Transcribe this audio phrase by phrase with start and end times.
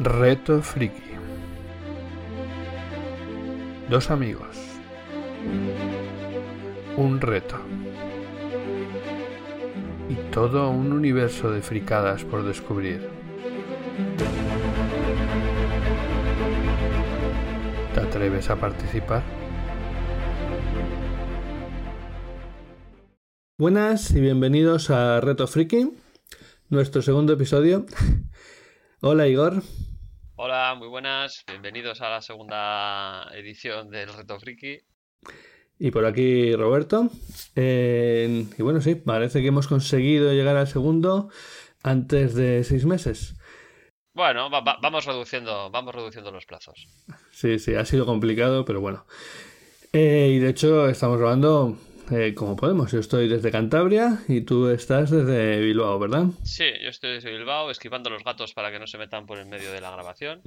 [0.00, 1.02] Reto Friki.
[3.90, 4.56] Dos amigos.
[6.96, 7.56] Un reto.
[10.08, 13.08] Y todo un universo de fricadas por descubrir.
[17.92, 19.24] ¿Te atreves a participar?
[23.58, 25.90] Buenas y bienvenidos a Reto Friki,
[26.68, 27.84] nuestro segundo episodio.
[29.00, 29.60] Hola Igor.
[30.68, 31.44] Hola, muy buenas.
[31.46, 34.76] Bienvenidos a la segunda edición del Reto Friki.
[35.78, 37.08] Y por aquí Roberto.
[37.56, 41.30] Eh, y bueno, sí, parece que hemos conseguido llegar al segundo
[41.82, 43.34] antes de seis meses.
[44.12, 46.86] Bueno, va- va- vamos reduciendo, vamos reduciendo los plazos.
[47.30, 49.06] Sí, sí, ha sido complicado, pero bueno.
[49.94, 51.78] Eh, y de hecho estamos grabando
[52.10, 52.92] eh, como podemos.
[52.92, 56.26] Yo estoy desde Cantabria y tú estás desde Bilbao, ¿verdad?
[56.44, 59.46] Sí, yo estoy desde Bilbao esquivando los gatos para que no se metan por el
[59.46, 60.42] medio de la grabación.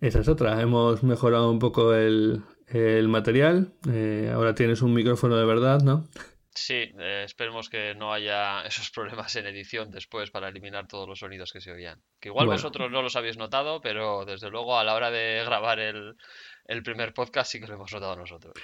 [0.00, 0.60] Esa es otra.
[0.60, 3.72] Hemos mejorado un poco el, el material.
[3.90, 6.06] Eh, ahora tienes un micrófono de verdad, ¿no?
[6.54, 11.20] Sí, eh, esperemos que no haya esos problemas en edición después para eliminar todos los
[11.20, 12.00] sonidos que se oían.
[12.20, 12.58] Que igual Bueno.
[12.60, 16.16] vosotros no los habéis notado, pero desde luego a la hora de grabar el,
[16.64, 18.54] el primer podcast sí que lo hemos notado nosotros.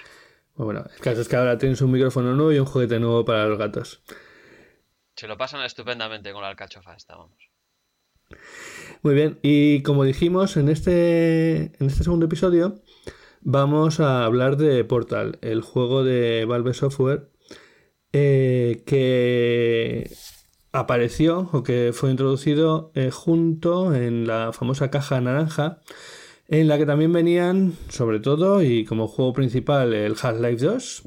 [0.55, 3.25] Pues bueno, el caso es que ahora tienes un micrófono nuevo y un juguete nuevo
[3.25, 4.01] para los gatos.
[5.15, 7.49] Se lo pasan estupendamente con la alcachofa esta, vamos.
[9.01, 12.81] Muy bien, y como dijimos, en este, en este segundo episodio
[13.41, 17.29] vamos a hablar de Portal, el juego de Valve Software
[18.17, 20.09] eh, que
[20.71, 25.81] apareció o que fue introducido eh, junto en la famosa caja naranja,
[26.47, 31.03] en la que también venían, sobre todo, y como juego principal, el Half-Life 2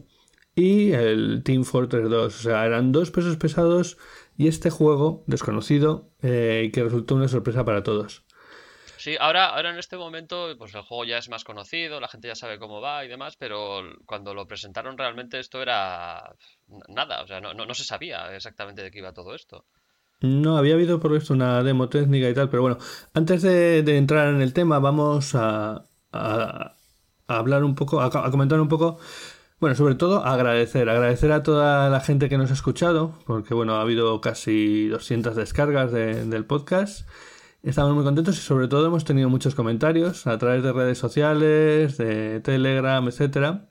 [0.55, 2.27] y el Team Fortress 2.
[2.27, 3.97] O sea, eran dos pesos pesados
[4.37, 8.25] y este juego desconocido eh, que resultó una sorpresa para todos.
[8.97, 12.27] Sí, ahora, ahora en este momento, pues el juego ya es más conocido, la gente
[12.27, 16.35] ya sabe cómo va y demás, pero cuando lo presentaron realmente esto era
[16.89, 19.67] nada, o sea, no, no, no se sabía exactamente de qué iba todo esto.
[20.21, 22.79] No, había habido por esto una demo técnica y tal, pero bueno,
[23.15, 25.85] antes de, entrar en el tema, vamos a
[27.29, 28.99] hablar un poco, a, a comentar un poco,
[29.61, 33.75] bueno, sobre todo agradecer, agradecer a toda la gente que nos ha escuchado, porque bueno,
[33.77, 37.09] ha habido casi 200 descargas de- del podcast.
[37.63, 41.97] Estamos muy contentos y sobre todo hemos tenido muchos comentarios a través de redes sociales,
[41.99, 43.69] de Telegram, etcétera,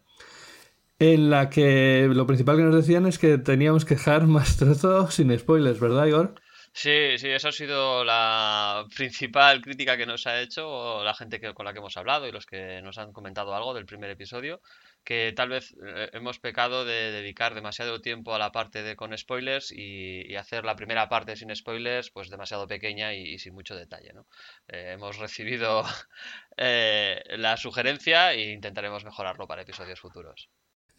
[0.99, 5.15] en la que lo principal que nos decían es que teníamos que dejar más trozos
[5.15, 6.35] sin spoilers, ¿verdad, Igor?
[6.79, 11.55] Sí, sí, eso ha sido la principal crítica que nos ha hecho la gente que,
[11.55, 14.61] con la que hemos hablado y los que nos han comentado algo del primer episodio,
[15.03, 19.17] que tal vez eh, hemos pecado de dedicar demasiado tiempo a la parte de con
[19.17, 23.75] spoilers y, hacer la primera parte sin spoilers pues demasiado pequeña y, y sin mucho
[23.75, 24.27] detalle, ¿no?
[24.67, 25.83] Eh, hemos recibido
[26.57, 30.49] eh, la sugerencia e intentaremos mejorarlo para episodios futuros.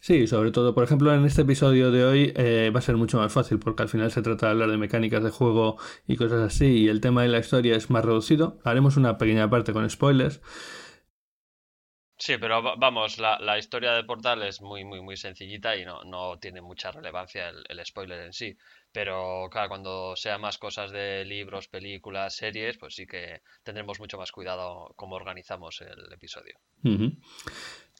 [0.01, 3.17] Sí, sobre todo, por ejemplo, en este episodio de hoy eh, va a ser mucho
[3.17, 5.77] más fácil porque al final se trata de hablar de mecánicas de juego
[6.07, 8.59] y cosas así y el tema de la historia es más reducido.
[8.63, 10.41] Haremos una pequeña parte con spoilers.
[12.17, 15.85] Sí, pero va- vamos, la, la historia de Portal es muy, muy, muy sencillita y
[15.85, 18.55] no, no tiene mucha relevancia el, el spoiler en sí.
[18.91, 24.17] Pero claro, cuando sea más cosas de libros, películas, series, pues sí que tendremos mucho
[24.17, 26.59] más cuidado cómo organizamos el episodio.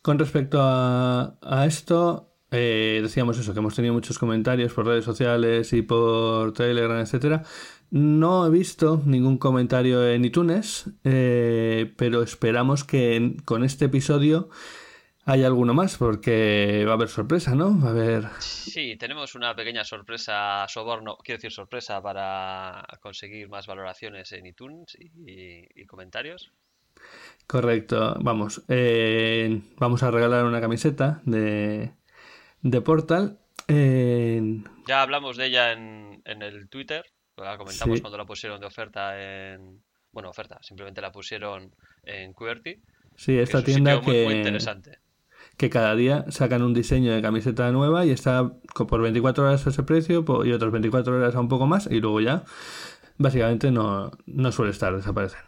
[0.02, 5.74] Con respecto a, esto, eh, decíamos eso, que hemos tenido muchos comentarios por redes sociales
[5.74, 7.44] y por Telegram, etcétera.
[7.92, 14.50] No he visto ningún comentario en iTunes, eh, pero esperamos que con este episodio
[15.26, 17.78] haya alguno más, porque va a haber sorpresa, ¿no?
[17.78, 18.24] Va a haber.
[18.40, 24.98] Sí, tenemos una pequeña sorpresa, soborno, quiero decir sorpresa para conseguir más valoraciones en iTunes
[24.98, 26.54] y comentarios.
[27.48, 28.62] Correcto, vamos.
[28.68, 31.92] eh, vamos a regalar una camiseta de,
[32.62, 33.40] de Portal.
[33.68, 37.04] eh, Ya hablamos de ella en, en el Twitter,
[37.38, 38.02] la comentamos Sí.
[38.02, 39.20] cuando la pusieron de oferta
[39.54, 39.82] en...
[40.12, 41.72] Bueno, oferta, simplemente la pusieron
[42.04, 42.80] en QWERTY.
[43.16, 44.98] sí, esta tienda sitio muy, muy que, interesante.
[45.58, 49.70] que cada día sacan un diseño de camiseta nueva y está por 24 horas a
[49.70, 52.44] ese precio y otras 24 horas a un poco más y luego ya
[53.18, 55.40] básicamente no, no suele estar, desaparecen.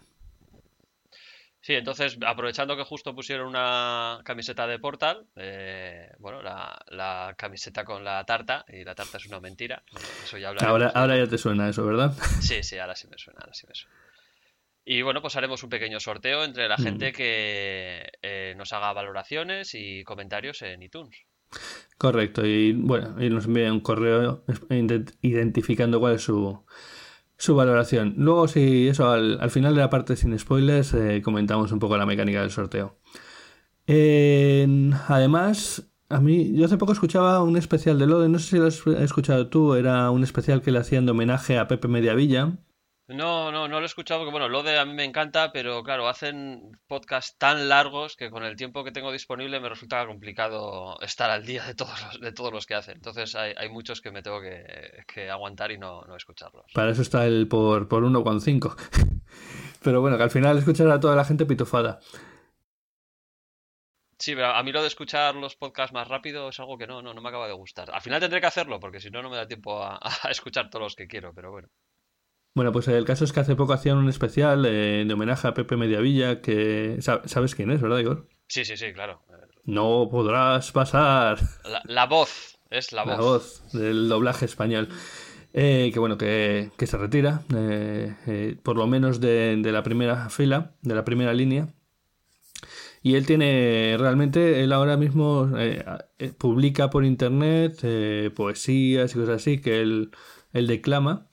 [1.72, 7.86] Sí, entonces, aprovechando que justo pusieron una camiseta de Portal, eh, bueno, la, la camiseta
[7.86, 9.82] con la tarta, y la tarta es una mentira,
[10.22, 12.12] eso ya hablaremos Ahora, ya te suena eso, ¿verdad?
[12.42, 13.96] Sí, sí, ahora sí me suena, ahora sí me suena.
[14.84, 16.84] Y bueno, pues haremos un pequeño sorteo entre la Mm.
[16.84, 21.16] gente que eh, nos haga valoraciones y comentarios en iTunes.
[21.98, 26.66] Correcto, y bueno, y nos envía un correo ident- identificando cuál es su,
[27.42, 28.14] su valoración.
[28.18, 32.06] Luego, si eso, al, final de la parte sin spoilers, eh, comentamos un poco la
[32.06, 33.00] mecánica del sorteo.
[35.08, 38.68] además, a mí, yo hace poco escuchaba un especial de Lode, no sé si lo
[38.68, 42.60] has escuchado tú, era un especial que le hacían de homenaje a Pepe Mediavilla.
[43.14, 45.84] No, no, no lo he escuchado porque, bueno, lo de a mí me encanta, pero
[45.84, 51.00] claro, hacen podcasts tan largos que con el tiempo que tengo disponible me resulta complicado
[51.02, 52.96] estar al día de todos los, de todos los que hacen.
[52.96, 56.66] Entonces hay, hay muchos que me tengo que, aguantar y no, no, escucharlos.
[56.74, 58.76] Para eso está el por, por 1,5.
[59.84, 62.00] pero bueno, que al final escuchar a toda la gente pitufada.
[64.18, 67.02] Sí, pero a mí lo de escuchar los podcasts más rápido es algo que no,
[67.02, 67.90] no, no me acaba de gustar.
[67.92, 70.00] Al final tendré que hacerlo porque si no, no me da tiempo a
[70.30, 71.68] escuchar todos los que quiero, pero bueno.
[72.54, 75.54] Bueno, pues el caso es que hace poco hacían un especial eh, de homenaje a
[75.54, 78.28] Pepe Mediavilla, que sabes quién es, ¿verdad, Igor?
[78.48, 79.22] Sí, sí, sí, claro.
[79.64, 81.40] No podrás pasar.
[81.86, 83.12] La, voz, es la voz.
[83.12, 84.90] La voz del doblaje español.
[85.54, 90.96] Eh, que bueno, que, se retira, eh, por lo menos de, la primera fila, de
[90.96, 91.68] la primera línea.
[93.02, 95.50] Y él tiene, realmente, él ahora mismo
[96.38, 97.82] publica por internet
[98.36, 100.12] poesías y cosas así que él,
[100.52, 101.28] él declama.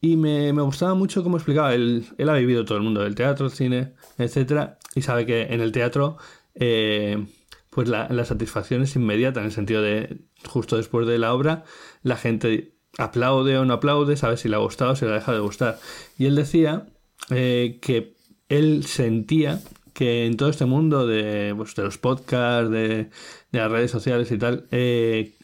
[0.00, 1.74] Y me, gustaba mucho cómo explicaba.
[1.74, 5.42] Él, él, ha vivido todo el mundo del teatro, el cine, etcétera, y sabe que
[5.42, 6.18] en el teatro,
[6.54, 7.26] eh,
[7.70, 11.64] pues la, satisfacción es inmediata, en el sentido de justo después de la obra,
[12.02, 15.14] la gente aplaude o no aplaude, sabe si le ha gustado o si le ha
[15.14, 15.78] dejado de gustar.
[16.16, 16.86] Y él decía
[17.30, 18.16] eh, que
[18.48, 19.60] él sentía
[19.94, 23.10] que en todo este mundo de, pues, de los podcasts, de,
[23.50, 25.36] las redes sociales y tal, eh,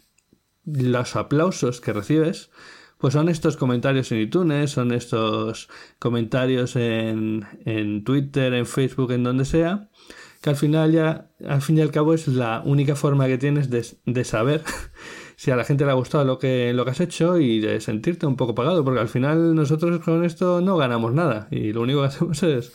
[0.64, 2.50] los aplausos que recibes
[3.04, 5.68] pues son estos comentarios en iTunes, son estos
[5.98, 9.90] comentarios en, Twitter, en Facebook, en donde sea,
[10.40, 13.68] que al final ya, al fin y al cabo es la única forma que tienes
[13.68, 14.62] de, saber
[15.36, 17.78] si a la gente le ha gustado lo que, lo que has hecho y de
[17.82, 21.82] sentirte un poco pagado, porque al final nosotros con esto no ganamos nada y lo
[21.82, 22.72] único que hacemos es,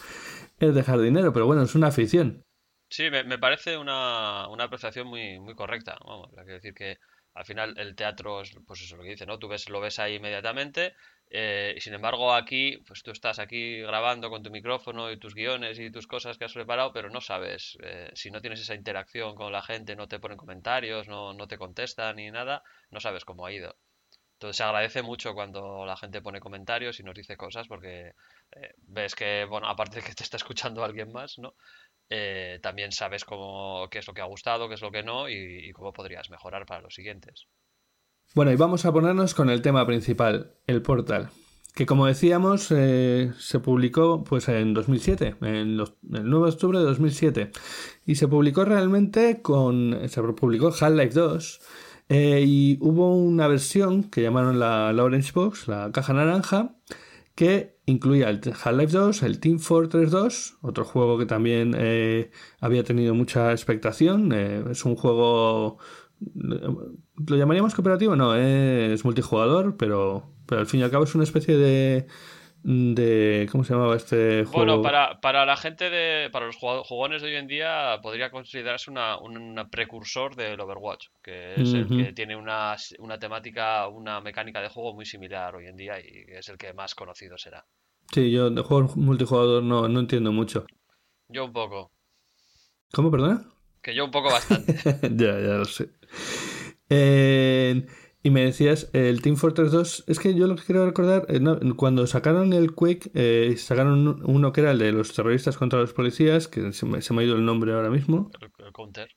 [0.60, 2.46] es dejar dinero, pero bueno, es una afición.
[2.88, 5.98] Sí, me, parece una, una apreciación muy, muy correcta.
[6.06, 6.98] Vamos, hay que decir que
[7.40, 9.40] al final el teatro es pues eso lo que dice, ¿no?
[9.40, 10.94] Tú ves, lo ves ahí inmediatamente
[11.30, 15.36] eh, y sin embargo aquí, pues tú estás aquí grabando con tu micrófono y tus
[15.36, 18.76] guiones y tus cosas que has preparado, pero no sabes, eh, si no tienes esa
[18.76, 23.00] interacción con la gente, no te ponen comentarios, no, no te contestan ni nada, no
[23.00, 23.78] sabes cómo ha ido.
[24.34, 28.16] Entonces se agradece mucho cuando la gente pone comentarios y nos dice cosas porque
[28.52, 31.56] eh, ves que, bueno, aparte de que te está escuchando alguien más, ¿no?
[32.10, 35.30] Eh, también sabes cómo, qué es lo que ha gustado, qué es lo que no
[35.30, 37.48] y, cómo podrías mejorar para los siguientes.
[38.34, 41.30] Bueno, y vamos a ponernos con el tema principal, el portal,
[41.76, 46.86] que como decíamos eh, se publicó pues en 2007, en el 9 de octubre de
[46.86, 47.52] 2007,
[48.06, 51.62] y se publicó realmente con, se publicó Half-Life 2,
[52.10, 56.76] eh, y hubo una versión que llamaron la, la Orange Box, la caja naranja,
[57.40, 62.84] que incluía el Half-Life 2, el Team Fortress 2, otro juego que también eh, había
[62.84, 64.34] tenido mucha expectación.
[64.34, 65.78] Eh, es un juego.
[66.20, 68.18] ¿Lo llamaríamos cooperativo?
[68.18, 72.08] No, es multijugador, pero, pero al fin y al cabo es una especie de
[72.64, 74.52] de ¿cómo se llamaba este juego?
[74.52, 78.92] Bueno, para, para la gente de para los jugones de hoy en día podría considerarse
[78.92, 84.62] una, un precursor del Overwatch, que es el que tiene una, una temática, una mecánica
[84.62, 87.66] de juego muy similar hoy en día y es el que más conocido será.
[88.12, 90.66] Sí, yo de juegos multijugador no, no entiendo mucho.
[91.28, 91.92] Yo un poco.
[92.92, 93.46] ¿Cómo, perdona?
[93.82, 94.74] Que yo un poco bastante.
[95.16, 95.92] ya, ya lo sé.
[96.90, 97.86] Eh,
[98.22, 101.40] y me decías, el Team Fortress 2, es que yo lo que quiero recordar, eh,
[101.78, 105.94] cuando sacaron el Quake, eh, sacaron uno que era el de los terroristas contra los
[105.94, 108.30] policías, que se me, ha ido el nombre ahora mismo.
[108.42, 109.10] El, Counter.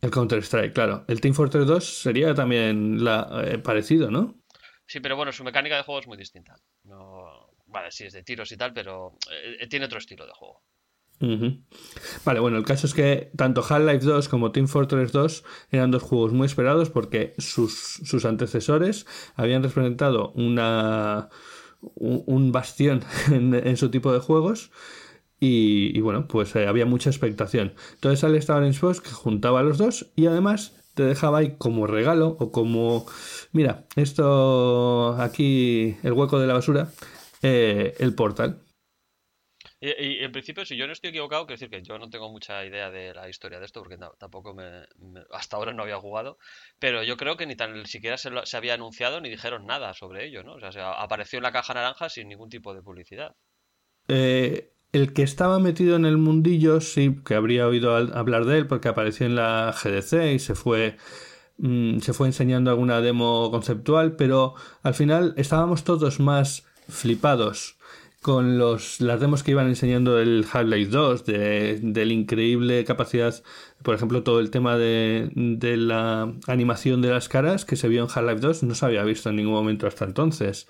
[0.00, 1.04] El Counter Strike, claro.
[1.06, 4.40] El Team Fortress 2 sería también la, eh, parecido, ¿no?
[4.84, 6.56] Sí, pero bueno, su mecánica de juego es muy distinta.
[7.66, 9.16] Vale, sí, es de tiros y tal, pero
[9.70, 10.62] tiene otro estilo de juego.
[12.24, 16.02] Vale, bueno, el caso es que tanto Half-Life 2 como Team Fortress 2 eran dos
[16.02, 21.30] juegos muy esperados porque sus, antecesores habían representado una,
[21.80, 24.70] un, bastión en, su tipo de juegos
[25.40, 27.74] y, bueno, pues eh, había mucha expectación.
[27.94, 31.86] Entonces sale esta Orange que juntaba a los dos y además te dejaba ahí como
[31.86, 33.04] regalo o como,
[33.52, 36.90] mira, esto aquí, el hueco de la basura,
[37.42, 38.63] eh, el portal.
[39.86, 42.64] Y, en principio, si yo no estoy equivocado, quiero decir que yo no tengo mucha
[42.64, 44.86] idea de la historia de esto, porque tampoco me,
[45.30, 46.38] hasta ahora no había jugado,
[46.78, 50.24] pero yo creo que ni tan siquiera se, se había anunciado ni dijeron nada sobre
[50.24, 50.54] ello, ¿no?
[50.54, 53.36] O sea, apareció en la caja naranja sin ningún tipo de publicidad.
[54.08, 58.66] Eh, el que estaba metido en el mundillo sí que habría oído hablar de él
[58.66, 60.96] porque apareció en la GDC y se fue
[61.58, 67.76] mm, se fue enseñando alguna demo conceptual, pero al final estábamos todos más flipados
[68.24, 73.34] con los, las demos que iban enseñando del Half-Life 2, de, de la increíble capacidad,
[73.82, 78.02] por ejemplo, todo el tema de, de la animación de las caras que se vio
[78.02, 80.68] en Half-Life 2 no se había visto en ningún momento hasta entonces.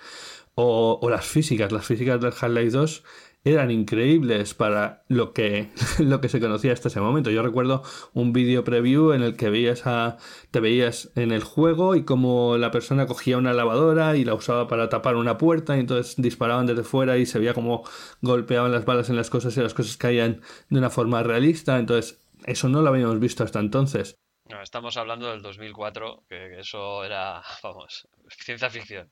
[0.57, 3.05] O, o las físicas, las físicas del Half-Life 2
[3.45, 7.31] eran increíbles para lo que, lo que se conocía hasta ese momento.
[7.31, 7.83] Yo recuerdo
[8.15, 10.17] un vídeo preview en el que veías a,
[10.51, 14.67] te veías en el juego y como la persona cogía una lavadora y la usaba
[14.67, 17.85] para tapar una puerta y entonces disparaban desde fuera y se veía como
[18.23, 21.79] golpeaban las balas en las cosas y las cosas caían de una forma realista.
[21.79, 24.17] Entonces, eso no lo habíamos visto hasta entonces.
[24.49, 29.11] No, estamos hablando del 2004, que eso era, vamos, ciencia ficción.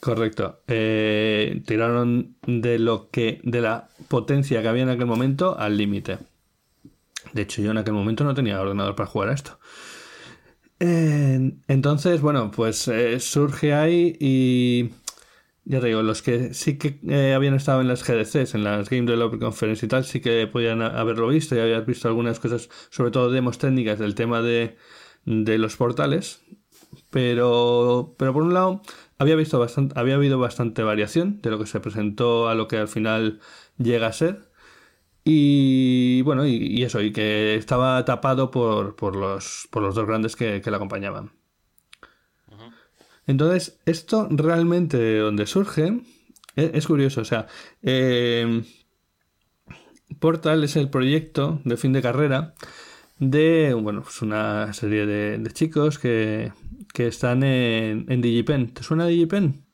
[0.00, 0.62] Correcto.
[0.68, 3.40] Eh, tiraron de lo que.
[3.42, 6.18] de la potencia que había en aquel momento al límite.
[7.32, 9.58] De hecho, yo en aquel momento no tenía ordenador para jugar a esto.
[10.80, 14.90] Entonces, bueno, pues eh, surge ahí y.
[15.64, 18.88] Ya te digo, los que sí que eh, habían estado en las GDCs, en las
[18.88, 22.70] Game Developer Conference y tal, sí que podían haberlo visto y habías visto algunas cosas,
[22.88, 24.78] sobre todo demos técnicas del tema de,
[25.26, 26.40] de los portales.
[27.10, 28.82] Pero, pero por un lado,
[29.18, 32.76] había, visto bastante, había habido bastante variación de lo que se presentó a lo que
[32.78, 33.40] al final
[33.78, 34.48] llega a ser.
[35.24, 40.36] Y bueno, y, eso, y que estaba tapado por, por, los, por los dos grandes
[40.36, 41.32] que, que la acompañaban.
[43.26, 46.00] Entonces, esto realmente donde surge
[46.56, 47.20] es, es curioso.
[47.20, 47.46] O sea,
[47.82, 48.62] eh,
[50.18, 52.54] Portal es el proyecto de fin de carrera
[53.18, 56.52] de bueno, pues una serie de, de chicos que,
[56.98, 58.74] que están en, en DigiPen.
[58.74, 59.64] ¿Te suena DigiPen?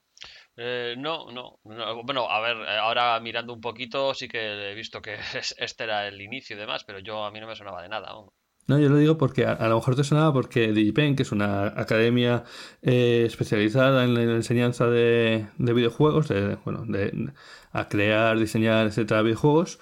[0.58, 4.74] Eh, no, no, no, Bueno, a ver, eh, ahora mirando un poquito sí que he
[4.74, 5.16] visto que
[5.56, 8.10] este era el inicio y demás, pero yo a mí no me sonaba de nada.
[8.10, 8.34] ¿no?
[8.66, 11.32] No, yo lo digo porque a, a, lo mejor te sonaba porque DigiPen, que es
[11.32, 12.44] una academia
[12.82, 17.32] eh, especializada en la enseñanza de, de videojuegos, de, bueno, de
[17.72, 19.80] a crear, diseñar, etcétera, videojuegos,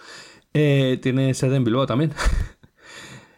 [0.55, 2.13] eh, tiene sede en Bilbao también.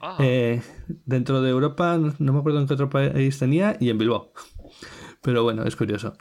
[0.06, 0.18] Ah.
[0.20, 0.60] Eh,
[1.04, 4.32] dentro de Europa, no me acuerdo en qué otro país tenía, y en Bilbao.
[5.22, 6.14] Pero bueno, es curioso.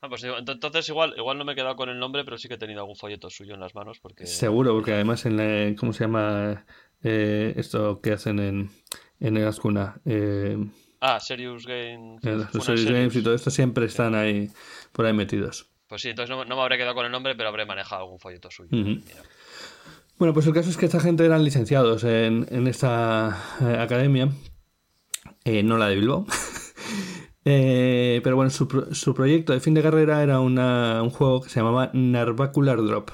[0.00, 2.54] Ah, pues entonces igual, igual no me he quedado con el nombre, pero sí que
[2.54, 4.00] he tenido algún folleto suyo en las manos.
[4.00, 6.66] porque Seguro, porque además en la, ¿cómo se llama
[7.04, 8.70] eh, esto que hacen en,
[9.20, 10.00] en el Ascuna?
[10.04, 10.58] Eh,
[11.00, 12.20] ah, Serious Games.
[12.24, 14.50] los Serious Games y todo esto siempre están ahí
[14.90, 15.70] por ahí metidos.
[15.86, 18.18] Pues sí, entonces no, no, me habré quedado con el nombre, pero habré manejado algún
[18.18, 18.70] folleto suyo.
[18.72, 19.04] Uh -huh.
[20.22, 24.28] Bueno, pues el caso es que esta gente eran licenciados en, en esta eh, academia,
[25.42, 26.26] eh, no la de Bilbao.
[27.44, 31.48] eh, pero bueno, su, su, proyecto de fin de carrera era una, un juego que
[31.48, 33.10] se llamaba Narvacular Drop,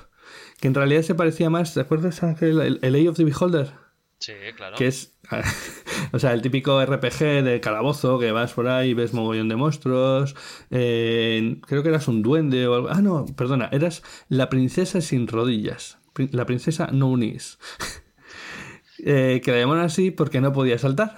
[0.60, 3.72] que en realidad se parecía más, ¿te acuerdas Ángel, el, el Eye of the Beholder?
[4.18, 4.76] Sí, claro.
[4.76, 5.16] Que es,
[6.12, 9.56] o sea, el típico RPG de calabozo que vas por ahí y ves mogollón de
[9.56, 10.36] monstruos.
[10.70, 12.88] Eh, creo que eras un duende o algo.
[12.90, 15.97] Ah, no, perdona, eras la princesa sin rodillas
[16.32, 17.58] la princesa Nounis.
[19.04, 21.16] eh, que la llamaron así porque no podía saltar.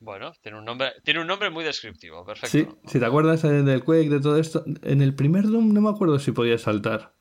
[0.00, 2.48] Bueno, tiene un nombre, tiene un nombre muy descriptivo, perfecto.
[2.48, 5.90] Sí, si te acuerdas del Quake, de todo esto, en el primer Doom no me
[5.90, 7.14] acuerdo si podía saltar.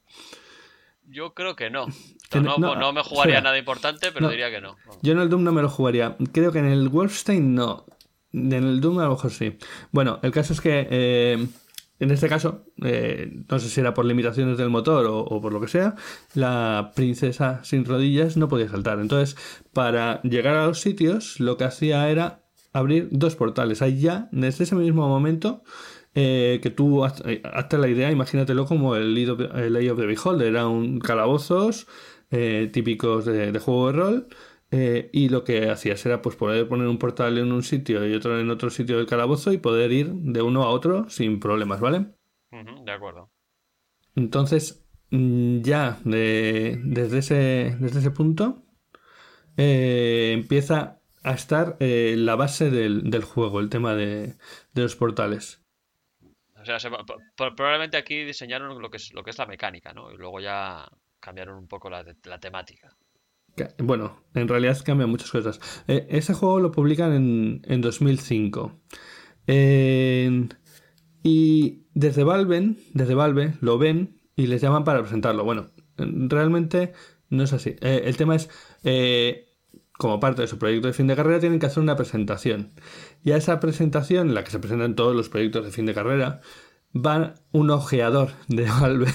[1.03, 1.87] Yo creo que no.
[2.35, 3.41] No, no, no me jugaría espera.
[3.41, 4.77] nada importante, pero diría que no.
[5.01, 6.15] Yo en el Doom no me lo jugaría.
[6.31, 7.85] Creo que en el Wolfenstein no.
[8.31, 9.57] En el Doom a lo mejor sí.
[9.91, 11.47] Bueno, el caso es que eh,
[11.99, 15.59] en este caso, eh, no sé si era por limitaciones del motor o, por lo
[15.59, 15.95] que sea,
[16.33, 18.99] la princesa sin rodillas no podía saltar.
[18.99, 19.35] Entonces,
[19.73, 23.81] para llegar a los sitios, lo que hacía era abrir dos portales.
[23.81, 25.63] Ahí ya, desde ese mismo momento,
[26.15, 30.47] eh, que tú hazte la idea, imagínatelo como el Eye of the Beholder.
[30.47, 31.87] Era un calabozos
[32.31, 34.27] eh, típicos de juego de rol
[34.71, 38.13] eh, y lo que hacías era pues poder poner un portal en un sitio y
[38.13, 41.79] otro en otro sitio del calabozo y poder ir de uno a otro sin problemas,
[41.79, 41.97] ¿vale?
[42.51, 43.31] Uh -huh, de acuerdo.
[44.15, 48.63] Entonces, mm, ya de, desde, ese, desde ese punto
[49.57, 54.35] eh, empieza a estar eh, la base del, del, juego, el tema de,
[54.73, 55.63] de los portales.
[56.55, 56.89] O sea, se,
[57.35, 60.11] probablemente aquí diseñaron lo que, es, lo que es la mecánica, ¿no?
[60.11, 60.87] Y luego ya
[61.19, 62.95] cambiaron un poco la, la temática.
[63.77, 65.59] Bueno, en realidad cambian muchas cosas.
[65.87, 68.79] Eh, ese juego lo publican en, en 2005.
[69.47, 70.47] Eh,
[71.23, 75.43] y desde Valve, desde Valve lo ven y les llaman para presentarlo.
[75.43, 76.93] Bueno, realmente
[77.29, 77.75] no es así.
[77.81, 78.49] Eh, el tema es,
[78.83, 79.47] eh,
[79.97, 82.71] como parte de su proyecto de fin de carrera, tienen que hacer una presentación.
[83.23, 85.93] Y a esa presentación, en la que se presentan todos los proyectos de fin de
[85.93, 86.41] carrera,
[86.95, 89.11] va un ojeador de Valve.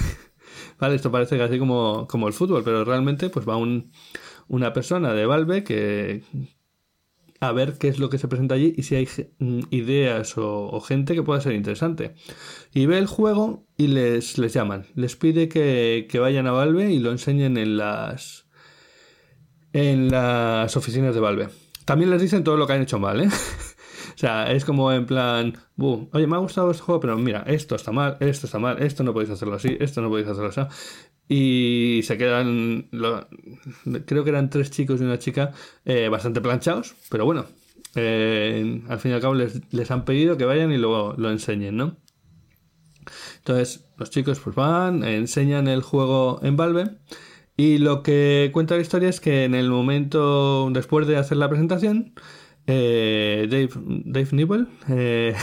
[0.78, 3.90] Vale, esto parece casi como, como el fútbol, pero realmente pues va un
[4.48, 6.22] una persona de Valve que
[7.40, 10.80] a ver qué es lo que se presenta allí y si hay mm, ideas o,
[10.80, 12.14] gente que pueda ser interesante.
[12.72, 14.86] Y ve el juego y les, les llaman.
[14.94, 18.46] Les pide que, que vayan a Valve y lo enseñen en las,
[19.72, 21.48] en las oficinas de Valve.
[21.84, 23.28] También les dicen todo lo que han hecho mal, ¿eh?
[24.14, 27.74] O sea, es como en plan, oye, me ha gustado este juego, pero mira, esto
[27.74, 30.60] está mal, esto está mal, esto no podéis hacerlo así, esto no podéis hacerlo así.
[31.28, 32.88] Y se quedan,
[34.06, 35.52] creo que eran tres chicos y una chica
[35.84, 37.46] eh, bastante planchados, pero bueno,
[37.96, 41.76] eh, al fin y al cabo les, han pedido que vayan y luego lo enseñen,
[41.76, 41.96] ¿no?
[43.38, 46.96] Entonces, los chicos pues van, enseñan el juego en Valve.
[47.56, 51.48] Y lo que cuenta la historia es que en el momento después de hacer la
[51.48, 52.14] presentación,
[52.66, 55.34] eh, Dave, Dave Newell eh,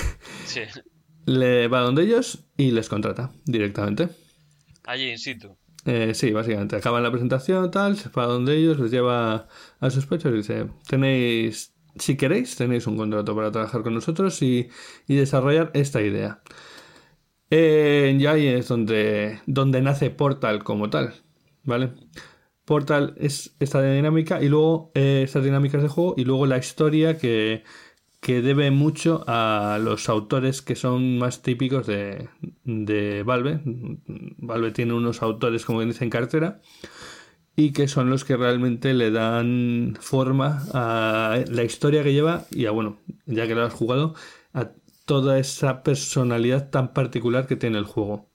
[1.26, 4.10] le va donde ellos y les contrata directamente.
[4.86, 5.56] Allí in situ.
[5.86, 6.76] Eh, sí, básicamente.
[6.76, 9.48] Acaban la presentación, tal, se va donde ellos, les lleva
[9.80, 14.42] a sus pechos y dice, tenéis, si queréis, tenéis un contrato para trabajar con nosotros
[14.42, 14.70] y,
[15.08, 16.42] desarrollar esta idea.
[17.50, 21.14] y ahí es donde, donde nace Portal como tal,
[21.64, 21.92] ¿vale?
[22.72, 27.18] Portal es esta dinámica y luego eh, estas dinámicas de juego y luego la historia
[27.18, 27.66] que,
[28.26, 32.30] debe mucho a los autores que son más típicos de,
[32.64, 33.60] de Valve.
[33.66, 36.62] Valve tiene unos autores, como dicen, cartera
[37.58, 42.68] y que son los que realmente le dan forma a la historia que lleva y
[42.68, 44.16] a, bueno, ya que lo has jugado,
[44.54, 44.70] a
[45.06, 48.30] toda esa personalidad tan particular que tiene el juego.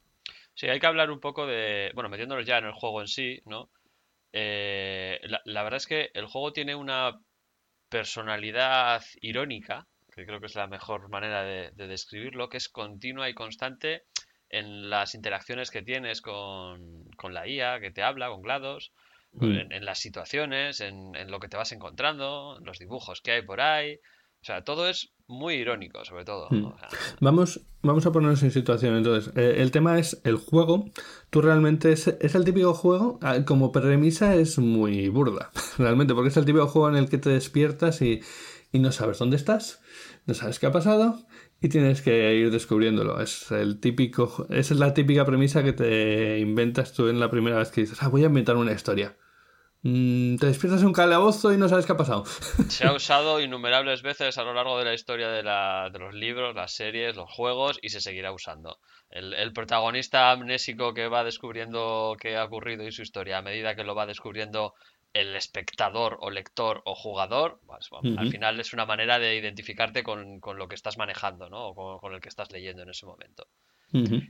[0.52, 3.40] Sí, hay que hablar un poco de, bueno, metiéndonos ya en el juego en sí,
[3.46, 3.70] ¿no?
[4.38, 7.18] Eh, la, verdad es que el juego tiene una
[7.88, 13.34] personalidad irónica, que creo que es la mejor manera de, describirlo, que es continua y
[13.34, 14.02] constante
[14.50, 18.92] en las interacciones que tienes con, la IA, que te habla, con GLaDOS,
[19.32, 19.72] mm.
[19.72, 23.62] en, las situaciones, en, lo que te vas encontrando, en los dibujos que hay por
[23.62, 23.98] ahí.
[24.46, 26.46] O sea, todo es muy irónico, sobre todo.
[26.50, 26.68] Hmm.
[27.20, 28.94] vamos, vamos a ponernos en situación.
[28.94, 30.88] Entonces, eh, el tema es el juego.
[31.30, 36.36] Tú realmente es, el típico juego, ah, como premisa es muy burda, realmente, porque es
[36.36, 38.20] el típico juego en el que te despiertas y,
[38.72, 39.80] no sabes dónde estás,
[40.26, 41.18] no sabes qué ha pasado
[41.60, 43.20] y tienes que ir descubriéndolo.
[43.20, 47.58] Es el típico, esa es la típica premisa que te inventas tú en la primera
[47.58, 49.16] vez que dices, ah, voy a inventar una historia.
[49.88, 52.24] Mm, te despiertas en un calabozo y no sabes qué ha pasado.
[52.68, 55.44] Se ha usado innumerables veces a lo largo de la historia de,
[55.96, 58.80] los libros, las series, los juegos y se seguirá usando.
[59.10, 63.84] El, protagonista amnésico que va descubriendo qué ha ocurrido y su historia a medida que
[63.84, 64.74] lo va descubriendo
[65.12, 70.40] el espectador o lector o jugador, pues, al final es una manera de identificarte con,
[70.56, 71.68] lo que estás manejando, ¿no?
[71.68, 73.46] O con, el que estás leyendo en ese momento.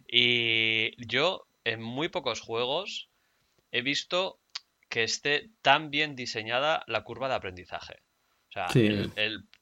[0.06, 3.08] Y yo, en muy pocos juegos,
[3.72, 4.38] he visto
[4.88, 8.02] que esté tan bien diseñada la curva de aprendizaje.
[8.48, 8.68] O sea,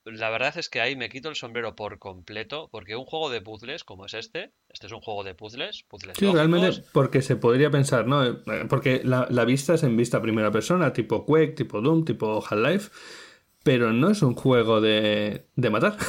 [0.05, 3.41] la verdad es que ahí me quito el sombrero por completo, porque un juego de
[3.41, 7.35] puzzles como es este, este es un juego de puzzles, puzzles Sí, realmente porque se
[7.35, 8.25] podría pensar, ¿no?
[8.25, 8.37] Eh,
[8.69, 12.91] porque la, la, vista es en vista primera persona, tipo Quake, tipo Doom, tipo Half-Life,
[13.65, 15.97] pero no es un juego de, de matar.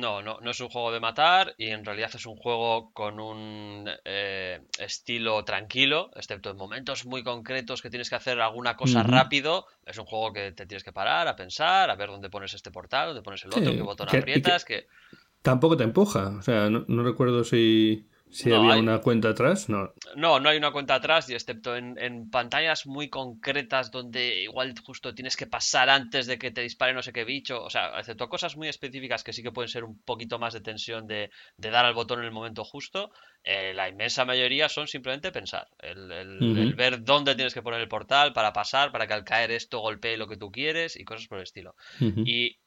[0.00, 3.20] No, no, no es un juego de matar y en realidad es un juego con
[3.20, 9.04] un eh, estilo tranquilo, excepto en momentos muy concretos que tienes que hacer alguna cosa
[9.04, 9.66] rápido.
[9.86, 12.72] Es un juego que te tienes que parar a pensar, a ver dónde pones este
[12.72, 14.64] portal, dónde pones el otro, qué botón aprietas.
[14.64, 14.88] que,
[15.40, 19.92] Tampoco te empuja, o sea, no recuerdo si si había una cuenta atrás, no.
[20.14, 25.14] No, no hay una cuenta atrás, y excepto en, pantallas muy concretas donde igual justo
[25.14, 27.62] tienes que pasar antes de que te dispare no sé qué bicho.
[27.62, 30.60] O sea, excepto cosas muy específicas que sí que pueden ser un poquito más de
[30.60, 33.10] tensión de, dar al botón en el momento justo,
[33.42, 35.66] eh, la inmensa mayoría son simplemente pensar.
[35.78, 39.80] El, ver dónde tienes que poner el portal para pasar, para que al caer esto
[39.80, 41.74] golpee lo que tú quieres y cosas por el estilo.
[41.98, 42.58] Y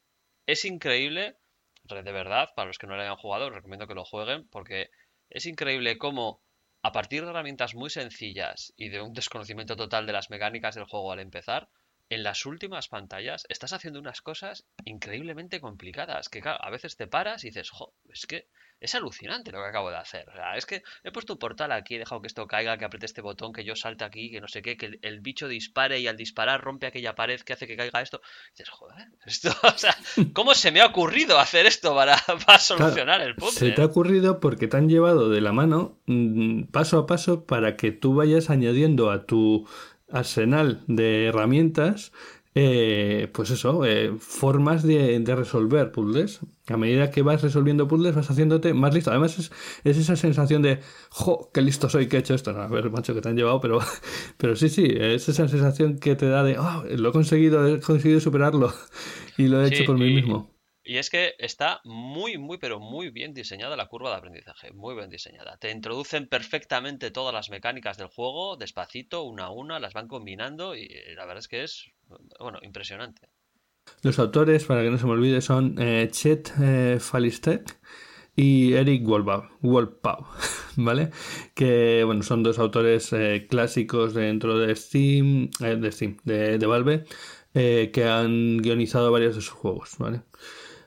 [0.45, 1.37] es increíble,
[1.83, 4.89] de verdad, para los que no lo hayan jugado, os recomiendo que lo jueguen porque
[5.29, 6.41] es increíble cómo,
[6.81, 10.85] a partir de herramientas muy sencillas y de un desconocimiento total de las mecánicas del
[10.85, 11.69] juego al empezar,
[12.09, 16.29] en las últimas pantallas estás haciendo unas cosas increíblemente complicadas.
[16.29, 18.47] Que a veces te paras y dices, jo, es que
[18.83, 20.27] es alucinante lo que acabo de hacer.
[20.27, 22.83] O sea, es que he puesto un portal aquí, he dejado que esto caiga, que
[22.83, 26.01] apriete este botón, que yo salte aquí, que no sé qué, que el, bicho dispare
[26.01, 28.19] y al disparar rompe aquella pared que hace que caiga esto.
[28.49, 29.95] Y dices, joder, esto, o sea,
[30.33, 32.17] ¿cómo se me ha ocurrido hacer esto para,
[32.59, 33.69] solucionar el puzzle?
[33.69, 37.45] Se te ha ocurrido porque te han llevado de la mano mm, paso a paso
[37.45, 39.65] para que tú vayas añadiendo a tu
[40.11, 42.11] arsenal de herramientas
[42.55, 46.41] eh, pues eso, eh, formas de, resolver puzzles.
[46.67, 49.09] A medida que vas resolviendo puzzles, vas haciéndote más listo.
[49.09, 49.51] Además, es,
[49.83, 52.51] esa sensación de, jo, qué listo soy, que he hecho esto.
[52.51, 53.79] a ver, macho, que te han llevado, pero,
[54.37, 57.79] pero sí, sí, es esa sensación que te da de, oh, lo he conseguido, he
[57.79, 58.71] conseguido superarlo
[59.37, 60.52] y lo he hecho por mí mismo.
[60.85, 64.95] Y es que está muy, muy, pero muy bien diseñada la curva de aprendizaje, muy
[64.95, 65.57] bien diseñada.
[65.57, 70.75] Te introducen perfectamente todas las mecánicas del juego, despacito, una a una, las van combinando
[70.75, 71.85] y la verdad es que es,
[72.39, 73.29] bueno, impresionante.
[74.01, 77.79] Los autores, para que no se me olvide, son eh, Chet eh, Falistek
[78.35, 80.25] y Eric Wolpau,
[80.75, 81.11] ¿vale?
[81.53, 87.05] Que, bueno, son dos autores eh, clásicos dentro de Steam, de Steam, de, de Valve,
[87.53, 90.23] que han guionizado varios de sus juegos, ¿vale?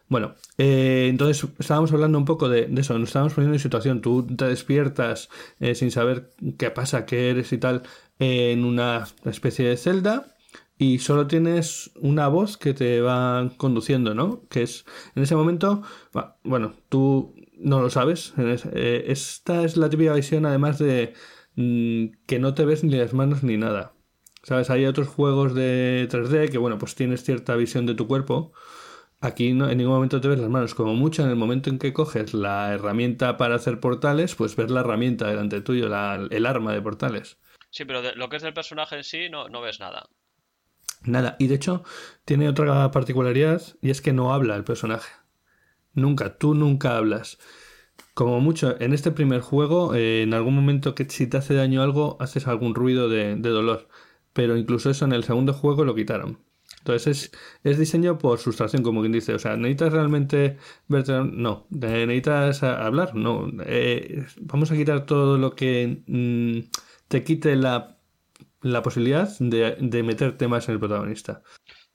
[0.08, 4.24] Bueno, eh, entonces estábamos hablando un poco de, eso, nos estábamos poniendo en situación, tú
[4.24, 7.82] te despiertas eh, sin saber qué pasa, qué eres y tal,
[8.20, 10.36] en una especie de celda
[10.78, 14.42] y solo tienes una voz que te va conduciendo, ¿no?
[14.48, 15.82] Que es, en ese momento,
[16.44, 21.14] bueno, tú no lo sabes, eh, esta es la típica visión además de
[21.56, 23.92] mm, que no te ves ni las manos ni nada.
[24.42, 24.70] ¿Sabes?
[24.70, 28.52] Hay otros juegos de 3D que, bueno, pues tienes cierta visión de tu cuerpo
[29.20, 30.74] Aquí no, en ningún momento te ves las manos.
[30.74, 34.70] Como mucho, en el momento en que coges la herramienta para hacer portales, pues ves
[34.70, 37.38] la herramienta delante tuyo, el arma de portales.
[37.70, 40.08] Sí, pero lo que es del personaje en sí no, no ves nada.
[41.02, 41.36] Nada.
[41.38, 41.82] Y de hecho,
[42.24, 45.10] tiene otra particularidad y es que no habla el personaje.
[45.94, 47.38] Nunca, tú nunca hablas.
[48.12, 51.82] Como mucho, en este primer juego, eh, en algún momento que si te hace daño
[51.82, 53.88] algo, haces algún ruido de dolor.
[54.34, 56.38] Pero incluso eso en el segundo juego lo quitaron.
[56.86, 57.32] Entonces
[57.64, 59.34] es, diseño por sustracción, como quien dice.
[59.34, 61.12] O sea, ¿necesitas realmente verte?
[61.12, 61.66] No.
[61.70, 63.14] ¿Necesitas hablar?
[63.14, 63.48] No.
[63.66, 66.70] Eh, vamos a quitar todo lo que mm,
[67.08, 67.98] te quite la,
[68.84, 71.42] posibilidad de, meterte más en el protagonista.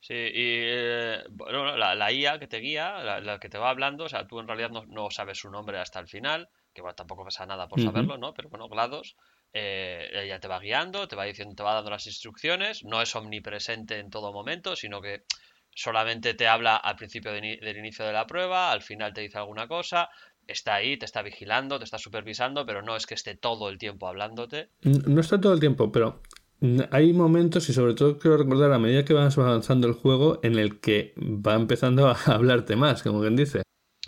[0.02, 4.10] Sí, y eh, bueno, la, IA que te guía, la, que te va hablando, o
[4.10, 7.70] sea, tú en realidad no, sabes su nombre hasta el final, que tampoco pasa nada
[7.70, 8.34] por saberlo, ¿no?
[8.34, 9.16] Pero bueno, GLaDOS
[9.54, 13.16] eh, ella te va guiando, te va diciendo, te va dando las instrucciones, no es
[13.16, 15.24] omnipresente en todo momento, sino que
[15.74, 19.68] solamente te habla al principio del inicio de la prueba, al final te dice alguna
[19.68, 20.10] cosa,
[20.48, 23.78] está ahí, te está vigilando, te está supervisando, pero no es que esté todo el
[23.78, 24.70] tiempo hablándote.
[24.82, 26.22] No está todo el tiempo, pero
[26.92, 30.60] hay momentos, y sobre todo quiero recordar a medida que vas avanzando el juego, en
[30.60, 33.64] el que va empezando a hablarte más, como quien dice.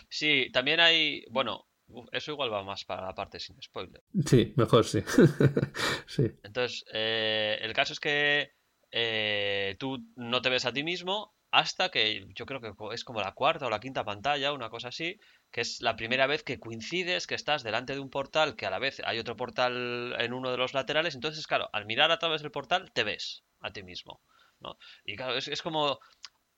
[0.10, 1.66] Sí, también hay, bueno,
[2.12, 4.04] eso igual va más para la parte sin spoiler.
[4.26, 5.02] Sí, mejor sí.
[6.08, 6.32] sí.
[6.44, 8.54] Entonces, eh, el caso es que
[8.92, 13.22] eh, tú no te ves a ti mismo hasta que yo creo que es como
[13.22, 15.20] la cuarta o la quinta pantalla, una cosa así,
[15.52, 18.72] que es la primera vez que coincides que estás delante de un portal que a
[18.72, 21.14] la vez hay otro portal en uno de los laterales.
[21.14, 24.22] Entonces, claro, al mirar a través del portal te ves a ti mismo.
[24.60, 24.78] ¿no?
[25.06, 26.00] Y claro, es, es como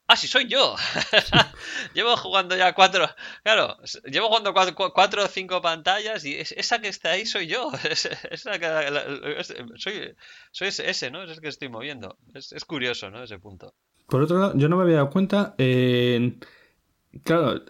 [0.07, 0.75] ¡Ah, sí, soy yo!
[1.95, 3.07] llevo jugando ya cuatro.
[3.43, 7.71] Claro, llevo jugando cuatro, o cinco pantallas y esa que está ahí soy yo.
[8.29, 8.51] esa
[9.77, 10.15] soy,
[10.51, 11.23] soy ese, ¿no?
[11.23, 12.19] Es el que estoy moviendo.
[12.35, 13.23] Es, curioso, ¿no?
[13.23, 13.73] Ese punto.
[14.07, 15.55] Por otro lado, yo no me había dado cuenta.
[15.57, 15.65] claro,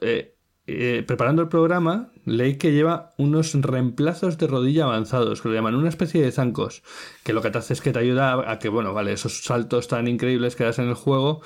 [0.01, 0.35] eh,
[0.67, 5.75] eh, preparando el programa, leí que lleva unos reemplazos de rodilla avanzados, que lo llaman
[5.75, 6.83] una especie de zancos,
[7.23, 9.87] que lo que te hace es que te ayuda a que, bueno, vale, esos saltos
[9.87, 11.41] tan increíbles que das en el juego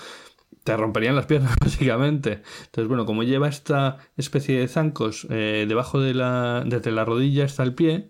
[0.63, 2.41] te romperían las piernas básicamente.
[2.65, 7.45] Entonces, bueno, como lleva esta especie de zancos eh, debajo de la, desde la rodilla
[7.45, 8.07] hasta el pie,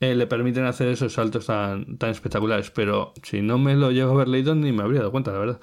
[0.00, 2.70] eh, le permiten hacer esos saltos tan, tan espectaculares.
[2.70, 5.38] Pero si no me lo llego a haber leído, ni me habría dado cuenta, la
[5.38, 5.60] verdad.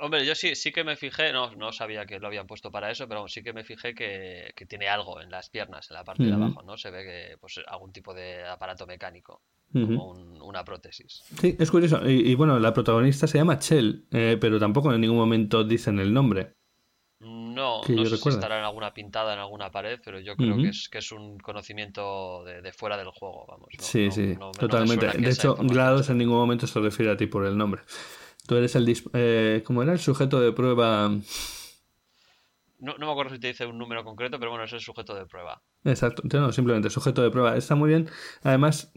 [0.00, 2.90] Hombre, yo sí, sí que me fijé, no, no sabía que lo habían puesto para
[2.90, 6.24] eso, pero sí que me fijé que, tiene algo en las piernas, en la parte
[6.24, 6.76] de abajo, ¿no?
[6.76, 9.42] Se ve que pues algún tipo de aparato mecánico
[9.72, 10.10] como
[10.44, 11.22] una prótesis.
[11.40, 12.08] Sí, es curioso.
[12.08, 16.12] Y, bueno, la protagonista se llama Chell, eh, pero tampoco en ningún momento dicen el
[16.12, 16.54] nombre.
[17.20, 20.68] No, no sé si estará en alguna pintada en alguna pared, pero yo creo que,
[20.68, 23.68] es, que es un conocimiento de, fuera del juego, vamos.
[23.78, 25.06] sí, sí, totalmente.
[25.06, 27.82] de hecho, GLaDOS en ningún momento se refiere a ti por el nombre.
[28.46, 28.92] Tú eres el...
[29.14, 31.10] Eh, ¿Cómo era el sujeto de prueba?
[32.78, 35.14] No, no, me acuerdo si te dice un número concreto, pero bueno, es el sujeto
[35.14, 35.62] de prueba.
[35.84, 37.56] Exacto, no, simplemente sujeto de prueba.
[37.56, 38.08] Está muy bien.
[38.42, 38.92] Además,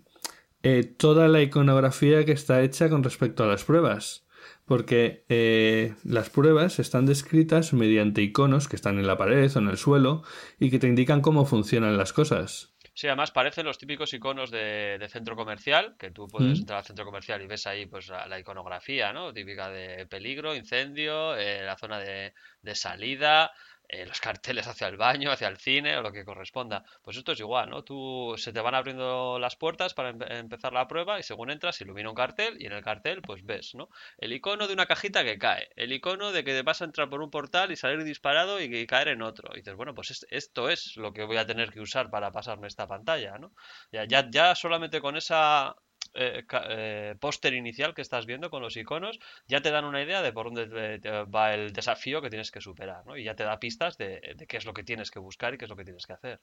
[0.63, 4.25] eh, toda la iconografía que está hecha con respecto a las pruebas.
[4.65, 9.67] Porque eh, las pruebas están descritas mediante iconos que están en la pared o en
[9.67, 10.23] el suelo
[10.60, 12.74] y que te indican cómo funcionan las cosas.
[12.95, 17.03] Sí, además parecen los típicos iconos de, centro comercial, que tú puedes entrar al centro
[17.03, 19.34] comercial y ves ahí pues la, iconografía, ¿no?
[19.34, 22.34] Típica de peligro, incendio, eh, la zona de,
[22.73, 23.51] salida,
[23.89, 26.84] eh, los carteles hacia el baño, hacia el cine o lo que corresponda.
[27.04, 27.84] Pues esto es igual, ¿no?
[27.84, 32.10] Tú se te van abriendo las puertas para empezar la prueba y según entras ilumina
[32.10, 33.89] un cartel y en el cartel pues ves, ¿no?
[34.17, 37.10] El icono de una cajita que cae, el icono de que te vas a entrar
[37.10, 39.52] por un portal y salir disparado y, caer en otro.
[39.54, 42.67] Y dices, bueno, pues esto es lo que voy a tener que usar para pasarme
[42.67, 43.54] esta pantalla, ¿no?
[43.91, 45.76] Ya, ya, ya solamente con esa
[46.15, 50.21] eh, eh, póster inicial que estás viendo con los iconos, ya te dan una idea
[50.21, 53.17] de por dónde va el desafío que tienes que superar, ¿no?
[53.17, 55.65] Y ya te da pistas de, qué es lo que tienes que buscar y qué
[55.65, 56.39] es lo que tienes que hacer.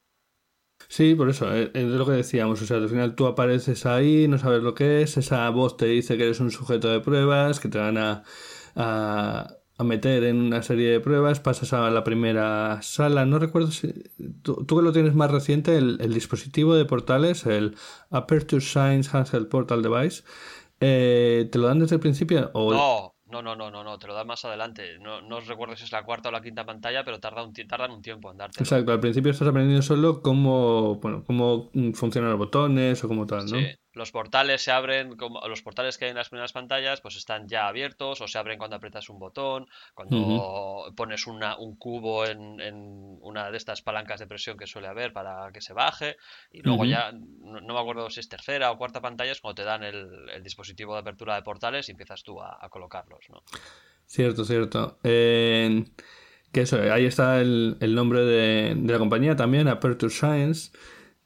[0.88, 4.26] Sí, por eso, eh, es lo que decíamos, o sea, al final tú apareces ahí,
[4.26, 7.60] no sabes lo que es, esa voz te dice que eres un sujeto de pruebas,
[7.60, 8.24] que te van a
[8.74, 13.92] a meter en una serie de pruebas, pasas a la primera sala, no recuerdo si
[14.42, 17.76] tú, que lo tienes más reciente, el, dispositivo de portales, el
[18.10, 20.22] Aperture Science Handheld Portal Device,
[20.80, 22.50] eh, ¿te lo dan desde el principio?
[22.54, 22.72] O...
[22.72, 24.98] No, no, no, no, no, no, te lo dan más adelante.
[24.98, 27.90] No, no recuerdo si es la cuarta o la quinta pantalla, pero tarda un, tardan
[27.90, 28.62] un tiempo en darte.
[28.62, 33.46] Exacto, al principio estás aprendiendo solo cómo, bueno, cómo funcionan los botones o cómo tal,
[33.46, 33.58] ¿no?
[33.58, 33.66] Sí.
[33.94, 37.46] Los portales se abren, como los portales que hay en las primeras pantallas, pues están
[37.46, 42.58] ya abiertos o se abren cuando aprietas un botón, cuando pones una, un cubo en,
[42.60, 46.16] en, una de estas palancas de presión que suele haber para que se baje.
[46.50, 49.64] Y luego ya, no, me acuerdo si es tercera o cuarta pantalla, es cuando te
[49.64, 53.42] dan el, dispositivo de apertura de portales y empiezas tú a, colocarlos, ¿no?
[54.06, 54.98] Cierto, cierto.
[55.02, 55.84] que
[56.54, 60.70] eso, ahí está el, el nombre de, de la compañía también, Aperture Science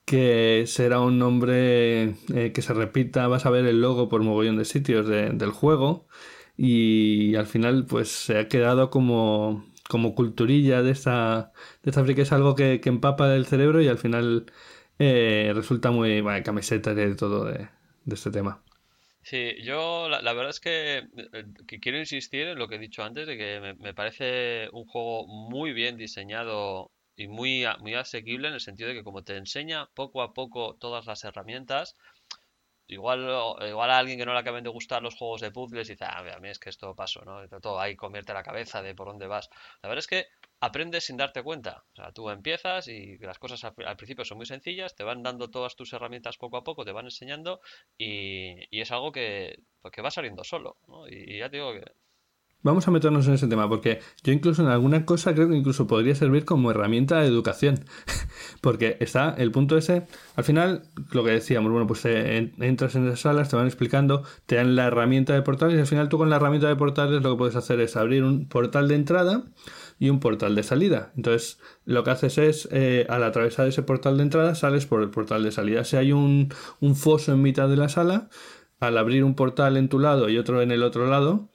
[0.06, 4.56] que será un nombre eh, que se repita, vas a ver el logo por mogollón
[4.56, 6.06] de sitios del juego
[6.56, 12.22] y al final pues se ha quedado como, como culturilla de esta, de esta que
[12.22, 14.46] es algo que, empapa del cerebro y al final
[15.00, 17.68] eh, resulta muy bueno, camiseta de todo de,
[18.06, 18.62] este tema.
[19.22, 23.02] Sí, yo la, verdad es que, eh, que, quiero insistir en lo que he dicho
[23.02, 28.54] antes, de que me parece un juego muy bien diseñado y muy, muy asequible en
[28.54, 31.96] el sentido de que como te enseña poco a poco todas las herramientas,
[32.88, 33.20] igual,
[33.68, 36.24] igual a alguien que no le acaben de gustar los juegos de puzzles dice, ah,
[36.36, 37.48] a mí es que esto paso, ¿no?
[37.60, 39.48] Todo ahí convierte la cabeza de por dónde vas.
[39.82, 40.26] La verdad es que
[40.60, 41.84] aprendes sin darte cuenta.
[41.92, 45.50] O sea, tú empiezas y las cosas al, principio son muy sencillas, te van dando
[45.50, 47.60] todas tus herramientas poco a poco, te van enseñando
[47.98, 51.08] y, y es algo que, pues, que va saliendo solo, ¿no?
[51.08, 51.84] Y, y ya te digo que
[52.66, 55.86] Vamos a meternos en ese tema, porque yo incluso en alguna cosa creo que incluso
[55.86, 57.84] podría servir como herramienta de educación.
[58.60, 63.06] porque está el punto ese, al final, lo que decíamos, bueno, pues eh, entras en
[63.06, 66.18] esas salas, te van explicando, te dan la herramienta de portales y al final tú
[66.18, 69.44] con la herramienta de portales lo que puedes hacer es abrir un portal de entrada
[70.00, 71.12] y un portal de salida.
[71.16, 75.10] Entonces, lo que haces es, eh, al atravesar ese portal de entrada, sales por el
[75.10, 75.84] portal de salida.
[75.84, 76.50] Si hay un
[76.96, 78.28] foso en mitad de la sala,
[78.80, 81.48] al abrir un portal en tu lado y otro en el otro lado,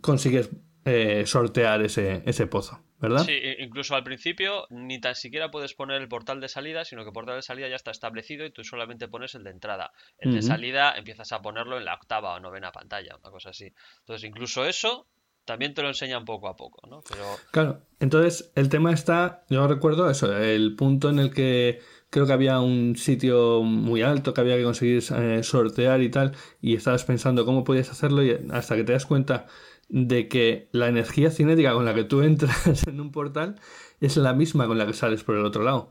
[0.00, 0.50] consigues
[0.84, 2.82] eh, sortear ese, ese pozo.
[3.00, 3.24] ¿verdad?
[3.24, 7.10] Sí, incluso al principio ni tan siquiera puedes poner el portal de salida, sino que
[7.10, 9.92] el portal de salida ya está establecido y tú solamente pones el de entrada.
[10.18, 13.72] El de salida empiezas a ponerlo en la octava o novena pantalla, una cosa así.
[14.00, 15.06] Entonces, incluso eso
[15.44, 17.02] también te lo enseñan poco a poco, ¿no?
[17.08, 17.24] Pero...
[17.52, 22.32] Claro, entonces el tema está, yo recuerdo eso, el punto en el que creo que
[22.32, 27.04] había un sitio muy alto que había que conseguir eh, sortear y tal, y estabas
[27.04, 29.46] pensando cómo podías hacerlo y hasta que te das cuenta
[29.88, 33.56] de que la energía cinética con la que tú entras en un portal
[34.00, 35.90] es la misma con la que sales por el otro lado.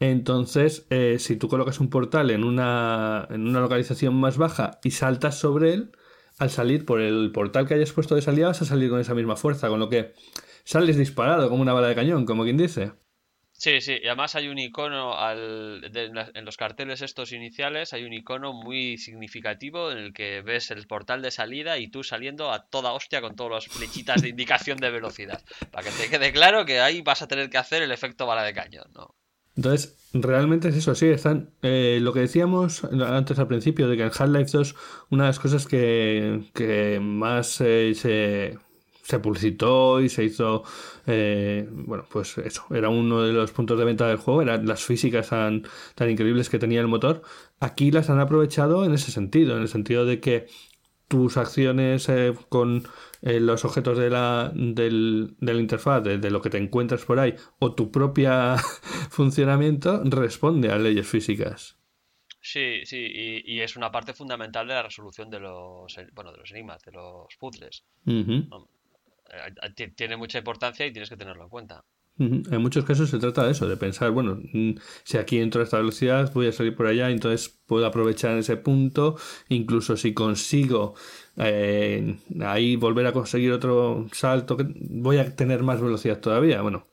[0.00, 4.92] Entonces, eh, si tú colocas un portal en una, en una localización más baja y
[4.92, 5.92] saltas sobre él,
[6.38, 9.14] al salir por el portal que hayas puesto de salida vas a salir con esa
[9.14, 10.12] misma fuerza, con lo que
[10.64, 12.92] sales disparado como una bala de cañón, como quien dice.
[13.58, 18.12] Sí, sí, y además hay un icono al, en los carteles estos iniciales, hay un
[18.12, 22.66] icono muy significativo en el que ves el portal de salida y tú saliendo a
[22.68, 25.42] toda hostia con todas las flechitas de indicación de velocidad.
[25.72, 28.44] Para que te quede claro que ahí vas a tener que hacer el efecto bala
[28.44, 29.16] de cañón, ¿no?
[29.56, 31.50] Entonces, realmente es eso, sí, están.
[31.62, 34.76] Eh, lo que decíamos antes al principio, de que en Half-Life 2,
[35.10, 38.56] una de las cosas que, que más eh, se
[39.08, 40.64] se publicitó y se hizo,
[41.06, 44.84] eh, bueno, pues eso, era uno de los puntos de venta del juego, eran las
[44.84, 45.62] físicas tan,
[45.94, 47.22] tan increíbles que tenía el motor.
[47.58, 50.46] Aquí las han aprovechado en ese sentido, en el sentido de que
[51.08, 52.86] tus acciones eh, con
[53.22, 57.18] eh, los objetos de la, del, de la interfaz, de, lo que te encuentras por
[57.18, 58.56] ahí, o tu propia
[59.10, 61.78] funcionamiento, responde a leyes físicas.
[62.42, 63.06] Sí, sí,
[63.44, 66.92] y, es una parte fundamental de la resolución de los, bueno, de los enigmas, de
[66.92, 67.84] los puzzles.
[69.94, 71.84] Tiene mucha importancia y tienes que tenerlo en cuenta.
[72.18, 74.72] En muchos casos se trata de eso, de pensar, bueno, mm,
[75.04, 78.56] si aquí entro a esta velocidad, voy a salir por allá, entonces puedo aprovechar ese
[78.56, 79.16] punto,
[79.48, 80.96] incluso si consigo
[81.40, 86.62] eh, ahí volver a conseguir otro salto, voy a tener más velocidad todavía.
[86.62, 86.88] Bueno,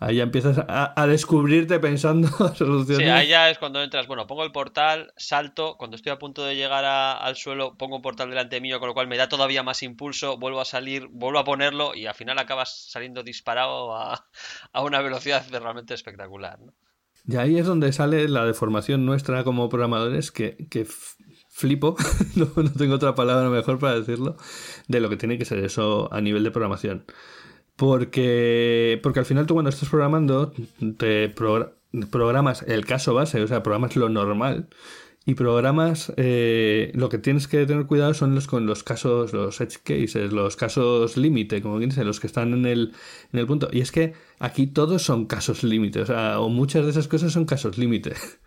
[0.00, 3.06] ahí ya empiezas a, descubrirte pensando soluciones.
[3.06, 6.44] Sí, ahí ya es cuando entras, bueno, pongo el portal, salto, cuando estoy a punto
[6.44, 9.62] de llegar al suelo, pongo un portal delante mío, con lo cual me da todavía
[9.62, 14.26] más impulso, vuelvo a salir, vuelvo a ponerlo y al final acabas saliendo disparado a,
[14.82, 16.58] una velocidad realmente espectacular.
[17.26, 20.86] Y ahí es donde sale la deformación nuestra como programadores, que, que
[21.54, 21.96] flipo,
[22.34, 24.36] no, tengo otra palabra mejor para decirlo,
[24.88, 27.04] de lo que tiene que ser eso a nivel de programación.
[27.76, 30.52] Porque, porque al final tú cuando estás programando,
[30.98, 31.32] te
[32.10, 34.68] programas el caso base, o sea, programas lo normal.
[35.26, 39.60] Y programas, eh, lo que tienes que tener cuidado son los con los casos, los
[39.60, 42.92] edge cases, los casos límite, como quien dice, los que están en el,
[43.32, 43.68] en el punto.
[43.72, 47.32] Y es que aquí todos son casos límite, o sea, o muchas de esas cosas
[47.32, 48.12] son casos límite.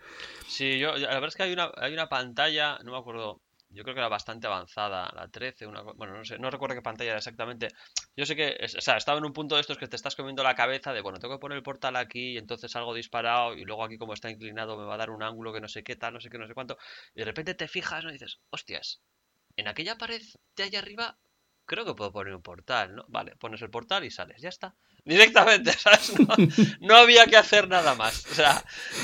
[0.57, 3.83] Sí, yo, la verdad es que hay una, hay una pantalla, no me acuerdo, yo
[3.83, 7.11] creo que era bastante avanzada, la 13, una, bueno, no sé, no recuerdo qué pantalla
[7.11, 7.67] era exactamente.
[8.15, 10.41] Yo sé que, o sea, estaba en un punto de estos que te estás comiendo
[10.43, 13.65] la cabeza de, bueno, tengo que poner el portal aquí y entonces algo disparado y
[13.65, 15.95] luego aquí como está inclinado me va a dar un ángulo que no sé qué
[15.95, 16.77] tal, no sé qué, no sé cuánto.
[17.13, 18.03] Y de repente te fijas.
[18.05, 19.01] Y dices, hostias,
[19.57, 20.21] en aquella pared
[20.55, 21.17] de allá arriba
[21.67, 23.05] creo que puedo poner un portal, ¿no?
[23.09, 24.75] Vale, pones el portal y sales, ya está.
[25.05, 26.13] Directamente, ¿sabes?
[26.81, 28.25] No, había que hacer nada más.
[28.31, 28.63] O sea,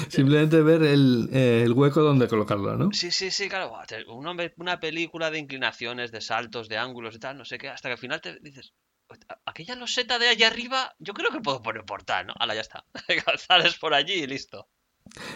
[0.10, 2.92] Simplemente ver el, el, hueco donde colocarlo, ¿no?
[2.92, 3.72] Sí, sí, sí, claro.
[4.08, 7.90] Una, una película de inclinaciones, de saltos, de ángulos y tal, no sé qué, hasta
[7.90, 8.74] que al final te dices,
[9.46, 12.34] aquella loseta de allá arriba, yo creo que puedo poner un portal, ¿no?
[12.40, 12.86] Ahora ya está.
[13.38, 14.68] Sales por allí y listo.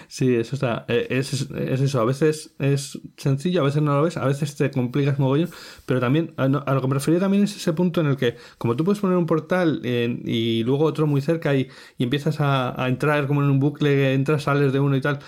[0.07, 0.85] Sí, eso está.
[0.87, 2.01] Eh, es, es, eso.
[2.01, 5.49] A veces es sencillo, a veces no lo ves, a veces te complicas mogollón.
[5.85, 8.75] Pero también, a, lo que me refería también es ese punto en el que, como
[8.75, 13.43] tú puedes poner un portal y luego otro muy cerca y, empiezas a, entrar como
[13.43, 15.19] en un bucle, entras, sales de uno y tal.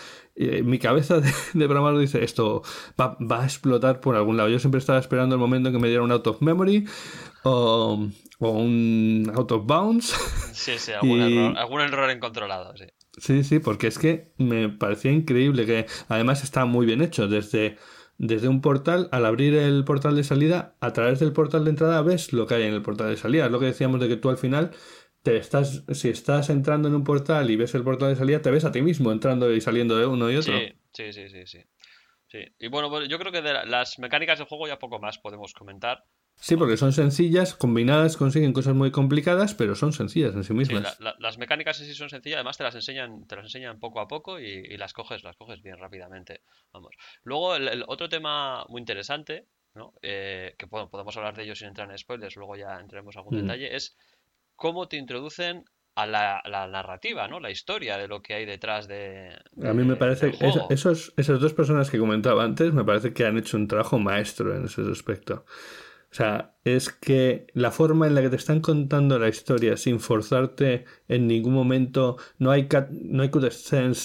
[0.64, 1.20] mi cabeza
[1.54, 2.64] de, de dice: Esto
[3.00, 4.50] va, va, a explotar por algún lado.
[4.50, 6.88] Yo siempre estaba esperando el momento en que me diera un out of memory
[7.44, 8.08] o,
[8.40, 10.08] un out of bounds.
[10.54, 12.86] Sí, sí, algún, error, algún error incontrolado, sí.
[13.18, 17.28] Sí, sí, porque es que me parecía increíble que además está muy bien hecho.
[17.28, 17.78] Desde,
[18.18, 22.02] desde un portal, al abrir el portal de salida, a través del portal de entrada
[22.02, 23.46] ves lo que hay en el portal de salida.
[23.46, 24.72] Es lo que decíamos de que tú al final
[25.24, 28.52] te estás, si estás entrando en un portal y ves el portal de salida, te
[28.52, 30.58] ves a ti mismo entrando y saliendo de uno y otro.
[30.58, 31.60] Sí, sí, sí, sí.
[32.28, 32.40] sí.
[32.60, 35.54] Y bueno, pues yo creo que de las mecánicas del juego ya poco más podemos
[35.54, 36.06] comentar.
[36.42, 40.98] Sí, porque son sencillas, combinadas consiguen cosas muy complicadas, pero son sencillas en sí mismas.
[41.20, 44.08] las mecánicas en sí son sencillas, además te las enseñan, te las enseñan poco a
[44.08, 46.42] poco y, las coges, las coges bien rápidamente.
[46.72, 46.96] Vamos.
[47.24, 49.94] Luego el, otro tema muy interesante, ¿no?
[50.02, 53.38] Eh, que podemos hablar de ello sin entrar en spoilers, luego ya entraremos en algún
[53.38, 53.42] mm.
[53.42, 53.98] detalle, es
[54.56, 57.42] cómo te introducen a la, narrativa, ¿no?
[57.42, 59.38] La historia de lo que hay detrás de.
[59.62, 63.26] a mí me parece que esos, esas dos personas que comentaba antes me parece que
[63.26, 65.46] han hecho un trabajo maestro en ese aspecto.
[66.12, 70.00] O sea, es que la forma en la que te están contando la historia sin
[70.00, 73.30] forzarte en ningún momento, no hay, no hay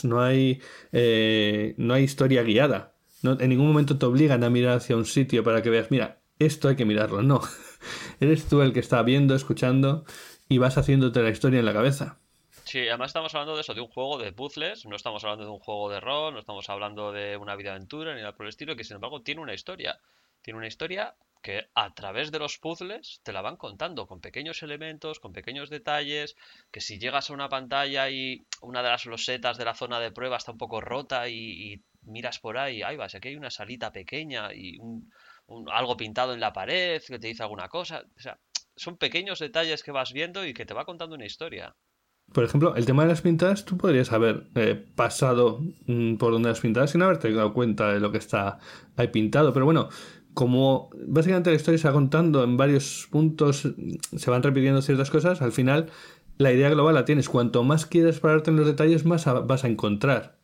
[0.05, 0.61] no hay,
[0.93, 2.95] eh, no hay historia guiada.
[3.23, 6.21] No, en ningún momento te obligan a mirar hacia un sitio para que veas, mira,
[6.39, 7.23] esto hay que mirarlo.
[7.23, 7.41] No.
[8.21, 10.05] Eres tú el que está viendo, escuchando
[10.47, 12.19] y vas haciéndote la historia en la cabeza.
[12.65, 15.51] Sí, además estamos hablando de eso, de un juego de puzzles, no estamos hablando de
[15.51, 18.51] un juego de rol, no estamos hablando de una vida aventura ni nada por el
[18.51, 19.99] estilo, que sin embargo tiene una historia.
[20.45, 24.63] Tiene una historia que a través de los puzzles te la van contando con pequeños
[24.63, 26.37] elementos, con pequeños detalles,
[26.71, 30.13] que si llegas a una pantalla y una de las losetas de la zona de
[30.13, 33.91] prueba está un poco rota y, miras por ahí, ahí vas, aquí hay una salita
[33.91, 35.11] pequeña y un,
[35.73, 38.39] algo pintado en la pared que te dice alguna cosa, o sea,
[38.77, 41.75] son pequeños detalles que vas viendo y que te va contando una historia.
[42.33, 46.49] Por ejemplo, el tema de las pintadas, tú podrías haber eh, pasado mm, por donde
[46.49, 48.59] las pintadas sin haberte dado cuenta de lo que está
[48.97, 49.91] ahí pintado, pero bueno,
[50.35, 53.69] como básicamente la historia se va contando en varios puntos,
[54.17, 55.91] se van repitiendo ciertas cosas, al final
[56.39, 57.29] la idea global la tienes.
[57.29, 60.39] Cuanto más quieras pararte en los detalles, más vas a encontrar.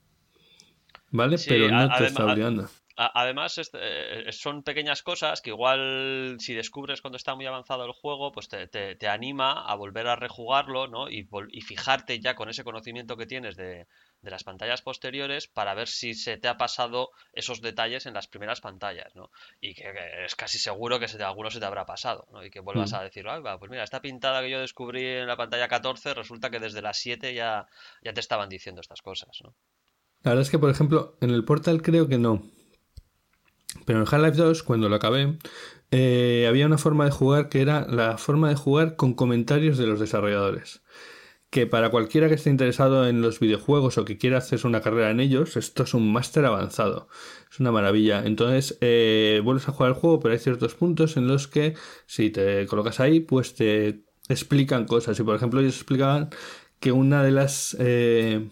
[1.11, 1.37] ¿Vale?
[1.46, 2.68] Pero no te está obligando.
[2.96, 8.31] Además, eh, son pequeñas cosas que igual si descubres cuando está muy avanzado el juego,
[8.31, 11.09] pues te, anima a volver a rejugarlo, ¿no?
[11.09, 13.87] Y, y, fijarte ya con ese conocimiento que tienes de,
[14.22, 18.26] de las pantallas posteriores para ver si se te ha pasado esos detalles en las
[18.26, 19.30] primeras pantallas, ¿no?
[19.61, 19.92] Y que,
[20.24, 22.44] es casi seguro que se te, alguno se te habrá pasado, ¿no?
[22.44, 22.96] Y que vuelvas mm.
[22.96, 26.50] a decir, va, pues mira, esta pintada que yo descubrí en la pantalla 14 resulta
[26.50, 27.66] que desde las 7 ya,
[28.02, 29.54] ya te estaban diciendo estas cosas, ¿no?
[30.22, 32.42] La verdad es que, por ejemplo, en el Portal creo que no.
[33.87, 35.38] Pero en Half-Life 2, cuando lo acabé,
[35.90, 39.87] eh, había una forma de jugar que era la forma de jugar con comentarios de
[39.87, 40.83] los desarrolladores
[41.51, 45.11] que para cualquiera que esté interesado en los videojuegos o que quiera hacerse una carrera
[45.11, 47.09] en ellos, esto es un máster avanzado.
[47.51, 48.22] Es una maravilla.
[48.24, 51.74] Entonces, eh, vuelves a jugar el juego, pero hay ciertos puntos en los que
[52.07, 55.18] si te colocas ahí, pues te explican cosas.
[55.18, 56.30] Y por ejemplo, ellos explicaban
[56.78, 57.76] que una de las...
[57.80, 58.48] Eh,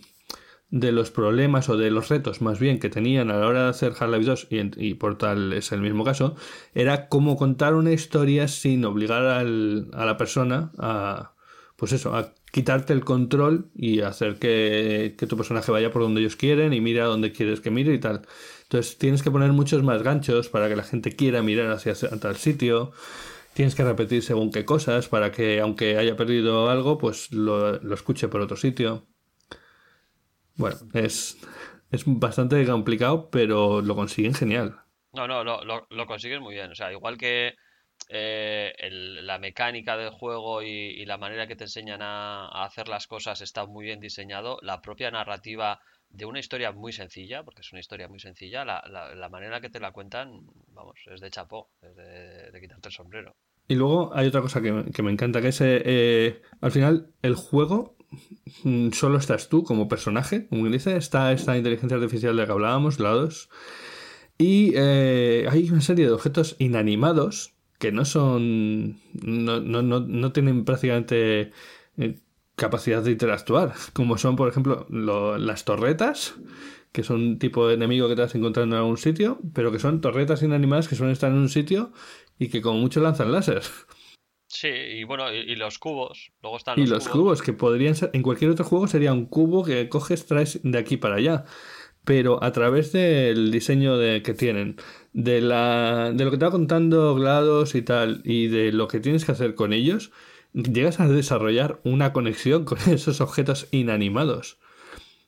[0.70, 3.70] de los problemas o de los retos más bien que tenían a la hora de
[3.70, 6.36] hacer Half-Life 2 y, por tal es el mismo caso
[6.74, 11.32] era cómo contar una historia sin obligar al, a la persona a
[11.76, 16.36] pues eso a quitarte el control y hacer que, tu personaje vaya por donde ellos
[16.36, 18.22] quieren y mira donde quieres que mire y tal.
[18.62, 22.36] Entonces tienes que poner muchos más ganchos para que la gente quiera mirar hacia tal
[22.36, 22.92] sitio.
[23.54, 28.28] Tienes que repetir según qué cosas para que aunque haya perdido algo, pues lo, escuche
[28.28, 29.06] por otro sitio.
[30.56, 31.38] Bueno, es,
[31.90, 34.80] es bastante complicado, pero lo consiguen genial.
[35.12, 36.70] No, no, lo, lo, lo consiguen muy bien.
[36.70, 37.54] O sea, igual que
[38.10, 38.72] eh,
[39.22, 43.66] la mecánica del juego y, la manera que te enseñan a, hacer las cosas está
[43.66, 44.58] muy bien diseñado.
[44.62, 48.82] La propia narrativa de una historia muy sencilla, porque es una historia muy sencilla, la,
[49.14, 53.36] la, manera que te la cuentan, vamos, es de chapó, es de, quitarte el sombrero.
[53.68, 57.34] Y luego hay otra cosa que, me encanta, que es, eh, eh, al final, el
[57.34, 57.98] juego
[58.64, 62.52] mm, solo estás tú como personaje, como dice, está esta inteligencia artificial de la que
[62.52, 63.50] hablábamos, lados,
[64.38, 69.00] y hay una serie de objetos inanimados que no son.
[69.22, 71.52] no, no, no, no tienen prácticamente
[71.96, 72.18] eh,
[72.56, 76.34] capacidad de interactuar, como son, por ejemplo, las torretas,
[76.92, 79.78] que son un tipo de enemigo que te vas encontrando en algún sitio, pero que
[79.78, 81.92] son torretas inanimadas que suelen estar en un sitio
[82.38, 83.62] y que como mucho lanzan láser.
[84.48, 86.32] Sí, y bueno, y, los cubos.
[86.42, 87.42] Luego están los y los cubos.
[87.42, 88.10] que podrían ser.
[88.14, 91.44] En cualquier otro juego sería un cubo que coges, traes de aquí para allá.
[92.04, 94.76] Pero a través del diseño de, que tienen,
[95.18, 99.00] de, la, de lo que te va contando GLaDOS y tal, y de lo que
[99.00, 100.12] tienes que hacer con ellos,
[100.52, 104.60] llegas a desarrollar una conexión con esos objetos inanimados.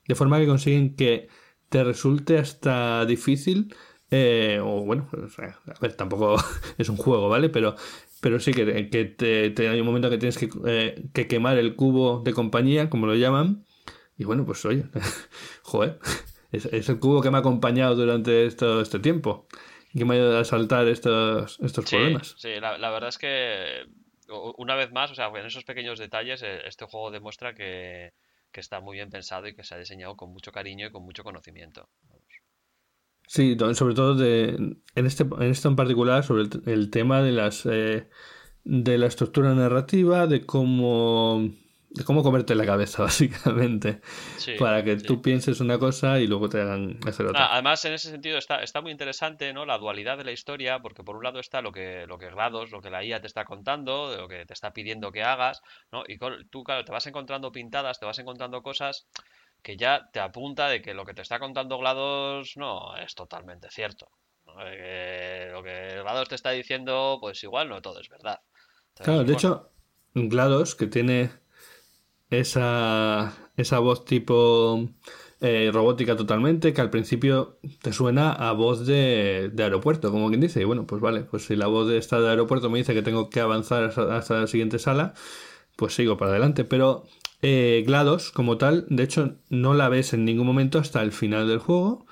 [0.07, 1.27] De forma que consiguen que
[1.67, 3.75] te resulte hasta difícil,
[4.11, 6.37] eh, o bueno, a ver, tampoco
[6.77, 7.49] es un juego, ¿vale?
[7.49, 7.75] Pero,
[8.21, 11.75] pero sí que, que te, hay un momento que tienes que, eh, que quemar el
[11.75, 13.65] cubo de compañía, como lo llaman,
[14.17, 14.85] y bueno, pues oye,
[15.63, 15.99] joder,
[16.53, 19.47] es, es, el cubo que me ha acompañado durante todo este tiempo
[19.93, 22.35] que me ayuda a saltar estos, estos problemas.
[22.37, 23.85] Sí, la, la, verdad es que
[24.57, 28.13] una vez más, o sea, en esos pequeños detalles, eh, este juego demuestra que,
[28.51, 31.03] que está muy bien pensado y que se ha diseñado con mucho cariño y con
[31.03, 31.89] mucho conocimiento.
[33.27, 34.49] Sí, sobre todo de,
[34.95, 38.09] en, este, en esto en particular, sobre el, tema de las eh,
[38.63, 41.49] de la estructura narrativa, de cómo
[41.93, 44.01] de cómo comerte la cabeza, básicamente.
[44.57, 47.53] para que tú pienses una cosa y luego te hagan hacer otra.
[47.53, 49.65] además, en ese sentido está, está muy interesante ¿no?
[49.65, 52.71] la dualidad de la historia, porque por un lado está lo que, lo que grados,
[52.71, 55.61] lo que la IA te está contando, lo que te está pidiendo que hagas,
[55.91, 56.03] ¿no?
[56.07, 56.17] Y
[56.49, 59.07] tú, claro, te vas encontrando pintadas, te vas encontrando cosas
[59.61, 63.69] que ya te apunta de que lo que te está contando GLaDOS no es totalmente
[63.69, 64.09] cierto.
[64.45, 68.39] lo que GLaDOS te está diciendo, pues igual no todo es verdad.
[68.95, 69.71] claro, de hecho,
[70.13, 71.41] GLaDOS, que tiene
[72.31, 74.89] esa, esa voz tipo
[75.41, 80.61] eh, robótica totalmente, que al principio te suena a voz de, aeropuerto, como quien dice.
[80.61, 83.01] Y bueno, pues vale, pues si la voz de esta de aeropuerto me dice que
[83.01, 85.13] tengo que avanzar hasta, la siguiente sala,
[85.75, 86.63] pues sigo para adelante.
[86.63, 87.05] Pero
[87.41, 91.47] eh, GLaDOS, como tal, de hecho, no la ves en ningún momento hasta el final
[91.47, 92.05] del juego,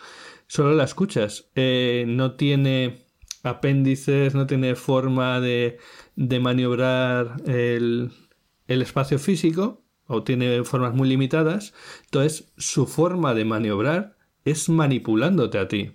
[0.48, 1.50] solo la escuchas.
[1.56, 3.06] Eh, no tiene
[3.44, 5.78] apéndices, no tiene forma de,
[6.16, 8.12] de maniobrar el,
[8.68, 9.79] el espacio físico,
[10.10, 11.74] o tiene formas muy limitadas,
[12.06, 15.92] entonces su forma de maniobrar es manipulándote a ti.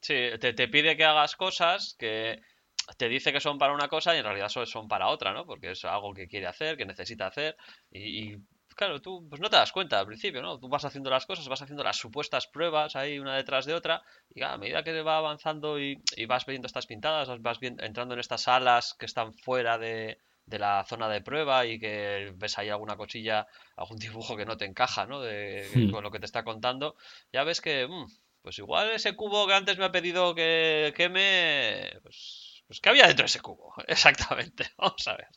[0.00, 2.42] Sí, te, pide que hagas cosas que
[2.96, 5.46] te dice que son para una cosa y en realidad son para otra, ¿no?
[5.46, 7.56] Porque es algo que quiere hacer, que necesita hacer
[7.92, 8.36] y,
[8.74, 10.58] claro, tú pues no te das cuenta al principio, ¿no?
[10.58, 14.02] Tú vas haciendo las cosas, vas haciendo las supuestas pruebas ahí una detrás de otra
[14.34, 18.42] y a medida que va avanzando y, vas viendo estas pintadas, vas entrando en estas
[18.42, 22.96] salas que están fuera de, de la zona de prueba y que ves ahí alguna
[22.96, 25.20] cosilla, algún dibujo que no te encaja, ¿no?
[25.20, 25.90] De, hmm.
[25.90, 26.96] Con lo que te está contando,
[27.32, 28.06] ya ves que, mm,
[28.42, 33.06] pues igual ese cubo que antes me ha pedido que queme, pues, pues ¿qué había
[33.06, 33.74] dentro de ese cubo?
[33.86, 35.28] Exactamente, vamos a ver.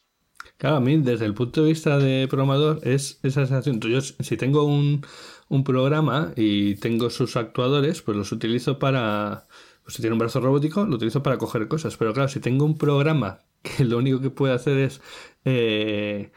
[0.57, 3.79] Claro, a mí desde el punto de vista de programador es esa sensación.
[3.79, 5.05] Yo si tengo un,
[5.47, 9.47] un programa y tengo sus actuadores, pues los utilizo para...
[9.83, 11.95] Pues si tiene un brazo robótico, lo utilizo para coger cosas.
[11.97, 15.01] Pero claro, si tengo un programa que lo único que puede hacer es
[15.45, 16.32] eh,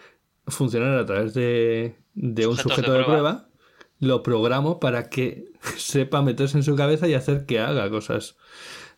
[0.46, 3.48] funcionar a través de, un sujeto de prueba.
[3.98, 5.44] lo programo para que
[5.76, 8.36] sepa meterse en su cabeza y hacer que haga cosas.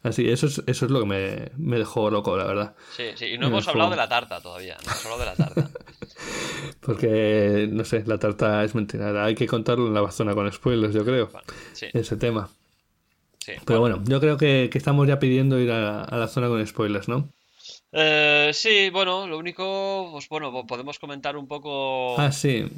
[0.03, 2.77] Así, eso es, eso es lo que me, dejó loco, la verdad.
[2.97, 5.35] Sí, sí, y no hemos hablado de la tarta todavía, no hemos hablado de la
[5.35, 5.71] tarta.
[6.81, 9.25] Porque, no sé, la tarta es mentira.
[9.25, 11.31] Hay que contarlo en la zona con spoilers, yo creo.
[11.93, 12.49] Ese tema.
[13.65, 17.31] Pero bueno, yo creo que, estamos ya pidiendo ir a, la zona con spoilers, ¿no?
[17.93, 22.19] Eh, sí, bueno, lo único, pues bueno, podemos comentar un poco.
[22.19, 22.69] Ah, sí.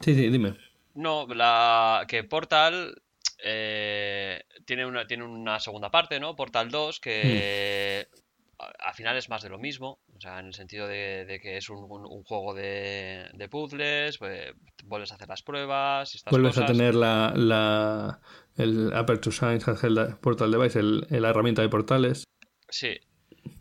[0.00, 0.56] Sí, sí, dime.
[0.94, 3.00] No, la que Portal
[3.42, 6.36] eh, tiene, una, tiene una segunda parte, ¿no?
[6.36, 8.24] Portal 2, que hmm
[8.58, 11.68] al final es más de lo mismo, o sea, en el sentido de, que es
[11.68, 11.86] un,
[12.24, 14.52] juego de, puzzles, pues,
[14.84, 16.22] vuelves a hacer las pruebas.
[16.30, 18.20] vuelves a tener la, la,
[18.56, 22.24] el Aperture Science Portal Device, el, la herramienta de portales.
[22.68, 22.98] Sí.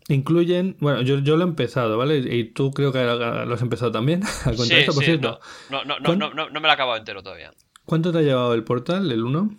[0.09, 2.17] Incluyen, bueno, yo, yo lo he empezado, ¿vale?
[2.17, 4.23] Y tú creo que lo has empezado también.
[4.45, 5.39] a sí, esto, por cierto.
[5.69, 7.51] No, no, no, no, me lo he acabado entero todavía.
[7.85, 9.57] ¿Cuánto te ha llevado el portal, el 1?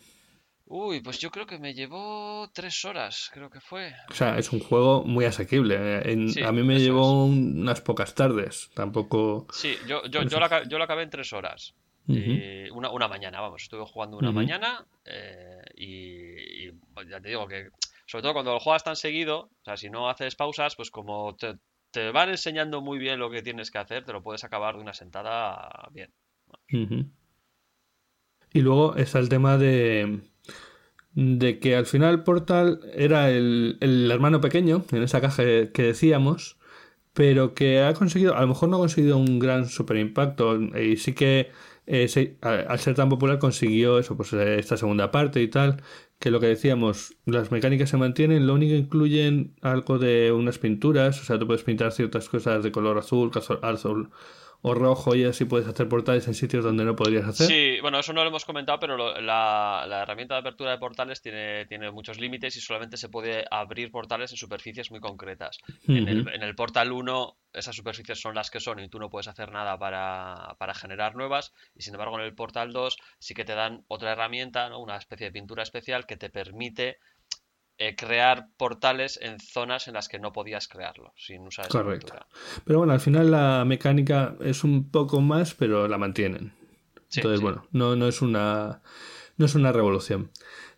[0.67, 3.93] Uy, pues yo creo que me llevó tres horas, creo que fue.
[4.11, 5.77] O sea, es un juego muy asequible.
[5.77, 9.47] a mí me llevó unas pocas tardes, tampoco...
[9.53, 11.75] Sí, yo, yo, yo, lo, acabé en tres horas.
[12.09, 16.73] y una, una, mañana, vamos, estuve jugando una mañana eh, y,
[17.09, 17.69] ya te digo que,
[18.07, 21.35] sobre todo cuando lo juegas tan seguido, o sea, si no haces pausas, pues como
[21.37, 21.59] te,
[21.91, 24.83] te van enseñando muy bien lo que tienes que hacer, te lo puedes acabar de
[24.83, 26.13] una sentada bien.
[26.69, 30.21] Y luego está el tema de
[31.15, 33.79] de que al final Portal era el,
[34.11, 36.59] hermano pequeño en esa caja que decíamos,
[37.13, 40.97] pero que ha conseguido, a lo mejor no ha conseguido un gran super impacto y
[40.97, 41.51] sí que
[41.87, 45.83] eh, al ser tan popular consiguió eso, pues eh, esta segunda parte y tal,
[46.19, 50.59] que lo que decíamos, las mecánicas se mantienen, lo único que incluyen algo de unas
[50.59, 53.31] pinturas, o sea, tú puedes pintar ciertas cosas de color azul,
[53.63, 54.11] azul
[54.67, 57.47] o rojo y así puedes hacer portales en sitios donde no podrías hacer.
[57.47, 61.67] Sí, bueno, eso no lo hemos comentado, pero la, herramienta de apertura de portales tiene,
[61.67, 65.59] tiene muchos límites y solamente se puede abrir portales en superficies muy concretas.
[65.87, 69.11] en, el, en, el, portal 1 esas superficies son las que son y tú no
[69.11, 73.35] puedes hacer nada para, para, generar nuevas y sin embargo en el portal 2 sí
[73.35, 74.81] que te dan otra herramienta, ¿no?
[74.81, 76.97] una especie de pintura especial que te permite
[77.79, 82.15] eh, crear portales en zonas en las que no podías crearlo sin usar esa Correcto.
[82.65, 86.53] Pero bueno, al final la mecánica es un poco más, pero la mantienen.
[87.15, 88.81] Entonces, bueno, no, no es una
[89.37, 90.31] no es una revolución.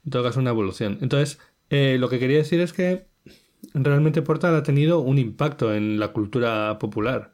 [0.04, 0.98] En todo caso, una evolución.
[1.02, 1.38] Entonces,
[1.70, 3.06] eh, lo que quería decir es que
[3.74, 7.32] realmente Portal ha tenido un impacto en la cultura popular.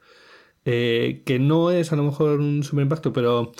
[0.64, 3.52] Eh, que no es a lo mejor un super impacto, pero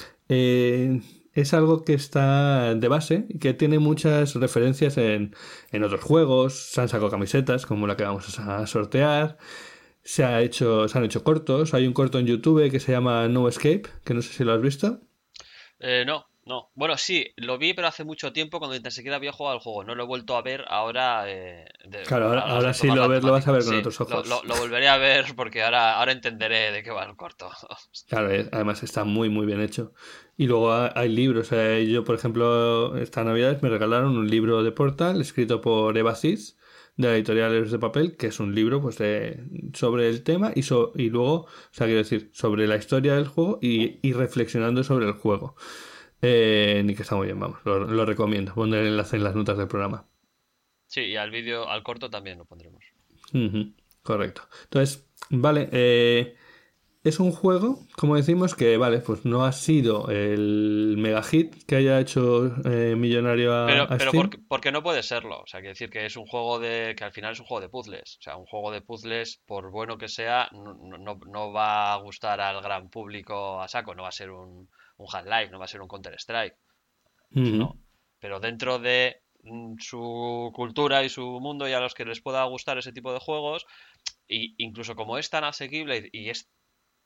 [1.35, 5.35] es algo que está de base y que tiene muchas referencias en,
[5.70, 6.55] en otros juegos.
[6.55, 9.39] Se han sacado camisetas como la que vamos a sortear.
[10.03, 11.74] Se, ha hecho, se han hecho cortos.
[11.74, 14.53] Hay un corto en YouTube que se llama No Escape, que no sé si lo
[14.53, 15.01] has visto.
[15.78, 16.70] Eh, no, no.
[16.74, 19.84] Bueno, sí, lo vi, pero hace mucho tiempo cuando ni siquiera había jugado al juego.
[19.84, 21.24] No lo he vuelto a ver ahora.
[21.28, 21.66] Eh,
[22.07, 24.28] claro, ahora, sí lo ves, lo vas a ver con otros ojos.
[24.28, 27.51] Lo, volveré a ver porque ahora, ahora entenderé de qué va el corto.
[28.09, 29.93] Claro, además está muy, muy bien hecho.
[30.36, 31.51] Y luego hay libros.
[31.51, 36.59] yo, por ejemplo, esta Navidad me regalaron un libro de Portal escrito por Eva Cis
[36.97, 38.97] de la editorial Héroes de Papel, que es un libro pues
[39.74, 43.59] sobre el tema y, y luego, o sea, quiero decir, sobre la historia del juego
[43.62, 45.57] y, y reflexionando sobre el juego.
[46.24, 48.54] Eh, ni que está muy bien, vamos, lo, recomiendo.
[48.54, 50.06] Pondré el enlace en las notas del programa.
[50.86, 52.84] Sí, y al vídeo, al corto también lo pondremos.
[54.02, 54.42] correcto.
[54.64, 56.36] Entonces, vale, eh,
[57.02, 61.74] es un juego, como decimos, que vale, pues no ha sido el mega hit que
[61.74, 64.12] haya hecho eh, millonario a, pero, pero
[64.46, 65.40] porque, no puede serlo.
[65.40, 66.94] O sea, quiere decir que es un juego de.
[66.96, 68.18] que al final es un juego de puzzles.
[68.20, 71.96] O sea, un juego de puzzles, por bueno que sea, no, no, no va a
[71.96, 73.96] gustar al gran público a saco.
[73.96, 76.57] No va a ser un un Half-Life, no va a ser un Counter-Strike.
[78.18, 82.45] Pero dentro de mm, su cultura y su mundo y a los que les pueda
[82.45, 83.66] gustar ese tipo de juegos,
[84.28, 86.49] y incluso como es tan asequible y es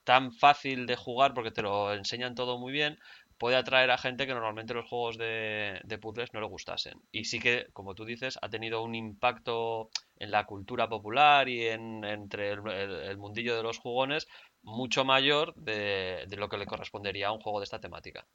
[0.05, 2.99] tan fácil de jugar porque te lo enseñan todo muy bien,
[3.39, 6.95] puede atraer a gente que normalmente los juegos de, puzzles no le gustasen.
[7.11, 11.67] Y sí que, como tú dices, ha tenido un impacto en la cultura popular y
[11.67, 14.27] en, entre el mundillo de los jugones
[14.67, 18.27] mucho mayor de, lo que le correspondería a un juego de esta temática.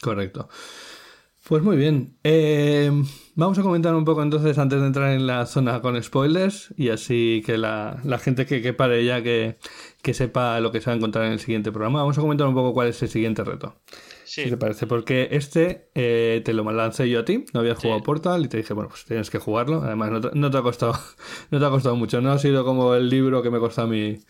[0.00, 0.48] correcto.
[1.44, 2.16] Pues muy bien.
[2.22, 2.88] Eh,
[3.34, 6.90] vamos a comentar un poco entonces antes de entrar en la zona con spoilers y
[6.90, 9.58] así que la, gente que, pare ya que,
[10.12, 12.00] sepa lo que se va a encontrar en el siguiente programa.
[12.00, 13.74] Vamos a comentar un poco cuál es el siguiente reto.
[14.24, 14.44] Sí.
[14.44, 18.02] Si te parece, porque este eh, te lo lancé yo a ti, no habías jugado
[18.02, 19.82] Portal y te dije, bueno, pues tienes que jugarlo.
[19.82, 20.94] Además, no te, ha costado,
[21.50, 23.86] no te ha costado mucho, no ha sido como el libro que me costó a
[23.88, 24.20] mí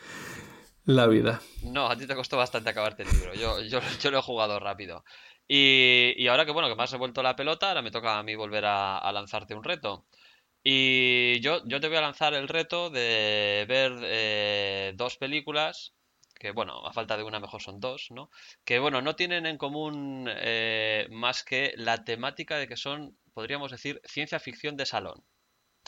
[0.85, 1.41] la vida.
[1.63, 3.35] No, a ti te costó bastante acabarte el libro.
[3.35, 5.05] Yo, yo, yo lo he jugado rápido.
[5.49, 8.23] Y, y, ahora que bueno, que me has revuelto la pelota, ahora me toca a
[8.23, 10.07] mí volver a, lanzarte un reto.
[10.63, 15.95] Y yo, yo te voy a lanzar el reto de ver eh, dos películas
[16.43, 18.29] que bueno, a falta de una mejor son dos, ¿no?
[18.65, 23.71] Que bueno, no tienen en común eh, más que la temática de que son, podríamos
[23.71, 25.23] decir, ciencia ficción de salón.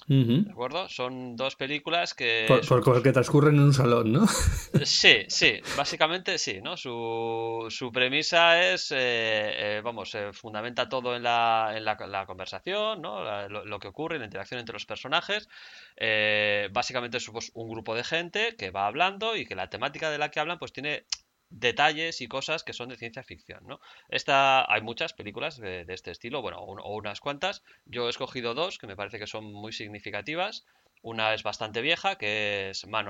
[0.07, 0.87] ¿De acuerdo?
[0.89, 2.45] Son dos películas que...
[2.69, 4.27] Por, que transcurren en un salón, ¿no?
[4.85, 6.77] Sí, sí, básicamente sí, ¿no?
[6.77, 13.01] Su, su premisa es, eh, eh, vamos, se fundamenta todo en la, en la, conversación,
[13.01, 13.49] ¿no?
[13.49, 15.49] lo, que ocurre, la interacción entre los personajes.
[15.97, 20.11] Eh, básicamente es pues, un grupo de gente que va hablando y que la temática
[20.11, 21.07] de la que hablan pues tiene
[21.55, 23.81] detalles y cosas que son de ciencia ficción, ¿no?
[24.09, 27.63] Esta, hay muchas películas de, este estilo, bueno, o, unas cuantas.
[27.85, 30.65] Yo he escogido dos que me parece que son muy significativas.
[31.03, 33.09] Una es bastante vieja, que es Man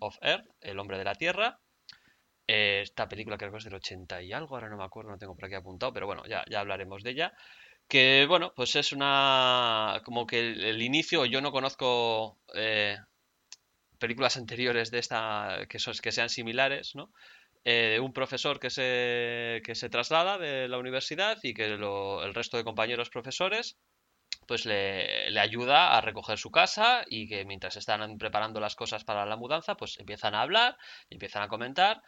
[0.00, 1.60] of, Earth, El hombre de la Tierra.
[2.48, 5.18] Eh, esta película creo que es del 80 y algo, ahora no me acuerdo, no
[5.18, 7.32] tengo por aquí apuntado, pero bueno, ya, hablaremos de ella.
[7.88, 10.02] Que bueno, pues es una.
[10.04, 12.98] como que el, inicio, yo no conozco eh,
[13.98, 15.78] películas anteriores de esta que
[16.12, 17.12] sean similares, ¿no?
[17.68, 22.56] Eh, un profesor que se, que se traslada de la universidad y que el resto
[22.56, 23.76] de compañeros profesores
[24.46, 29.02] pues le, le, ayuda a recoger su casa y que mientras están preparando las cosas
[29.02, 30.76] para la mudanza, pues empiezan a hablar,
[31.10, 32.04] empiezan a comentar.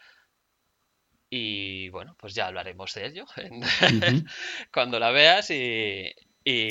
[1.29, 3.25] Y bueno, pues ya hablaremos de ello
[4.73, 6.09] cuando la veas y...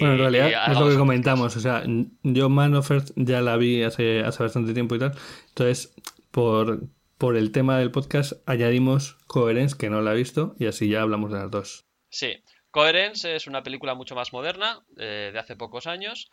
[0.00, 1.84] bueno, en realidad es lo que comentamos, o sea,
[2.22, 5.12] yo Man of Earth ya la vi hace, hace bastante tiempo y tal,
[5.50, 5.94] entonces
[6.30, 6.88] por,
[7.18, 11.02] por el tema del podcast añadimos Coherence, que no la he visto, y así ya
[11.02, 11.86] hablamos de las dos.
[12.08, 16.30] Sí, Coherence es una película mucho más moderna, eh, de hace pocos años.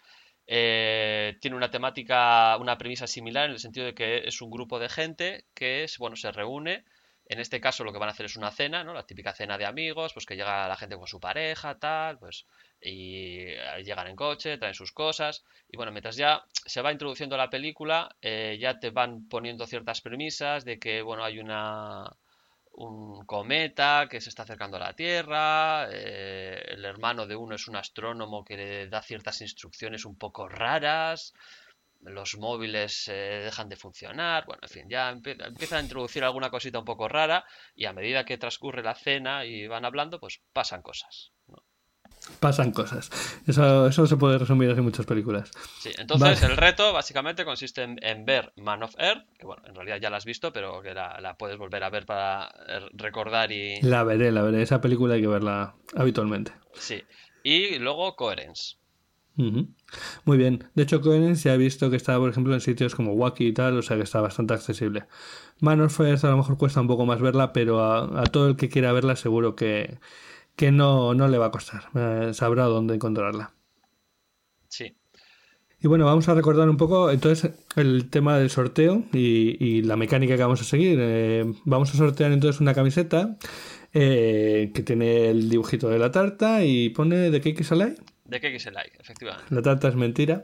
[0.47, 4.77] Eh, tiene una temática, una premisa similar en el sentido de que es un grupo
[4.77, 6.85] de gente que es, bueno, se reúne.
[7.27, 8.93] En este caso lo que van a hacer es una cena, ¿no?
[8.93, 12.45] La típica cena de amigos, pues que llega la gente con su pareja, tal, pues
[12.81, 13.45] y
[13.83, 18.15] llegan en coche, traen sus cosas y bueno, mientras ya se va introduciendo la película,
[18.21, 22.15] eh, ya te van poniendo ciertas premisas de que bueno, hay una
[22.73, 27.67] un cometa que se está acercando a la Tierra, eh, el hermano de uno es
[27.67, 31.33] un astrónomo que le da ciertas instrucciones un poco raras,
[32.05, 36.79] los móviles eh, dejan de funcionar, bueno, en fin, ya empieza a introducir alguna cosita
[36.79, 37.45] un poco rara
[37.75, 41.31] y a medida que transcurre la cena y van hablando, pues pasan cosas.
[41.47, 41.63] ¿no?
[42.39, 43.09] pasan cosas.
[43.47, 45.51] Eso, eso se puede resumir en muchas películas.
[45.79, 49.99] Sí, entonces el reto básicamente consiste en, ver Man of Earth, que bueno, en realidad
[50.01, 53.81] ya la has visto, pero que la, puedes volver a ver para eh, recordar y...
[53.81, 54.61] La veré, la veré.
[54.61, 56.51] Esa película hay que verla habitualmente.
[56.73, 57.03] Sí.
[57.43, 58.77] Y luego Coherence.
[59.37, 60.63] Muy bien.
[60.75, 63.53] De hecho, Coherence ya he visto que está, por ejemplo, en sitios como Wacky y
[63.53, 65.05] tal, o sea que está bastante accesible.
[65.59, 68.55] Man of Earth a lo mejor cuesta un poco más verla, pero a todo el
[68.55, 69.99] que quiera verla seguro que
[70.55, 71.89] que no, no le va a costar.
[71.95, 73.53] Eh, sabrá dónde encontrarla.
[74.67, 74.95] Sí.
[75.81, 80.35] Y bueno, vamos a recordar un poco entonces el tema del sorteo y, la mecánica
[80.35, 80.97] que vamos a seguir.
[80.99, 83.37] Eh, vamos a sortear entonces una camiseta
[83.93, 87.63] eh, que tiene el dibujito de la tarta y pone de Cake.
[88.25, 89.53] De Lie, efectivamente.
[89.53, 90.43] La tarta es mentira.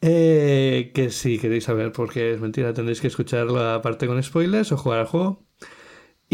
[0.00, 4.70] que si queréis saber por qué es mentira tendréis que escuchar la parte con spoilers
[4.72, 5.44] o jugar al juego.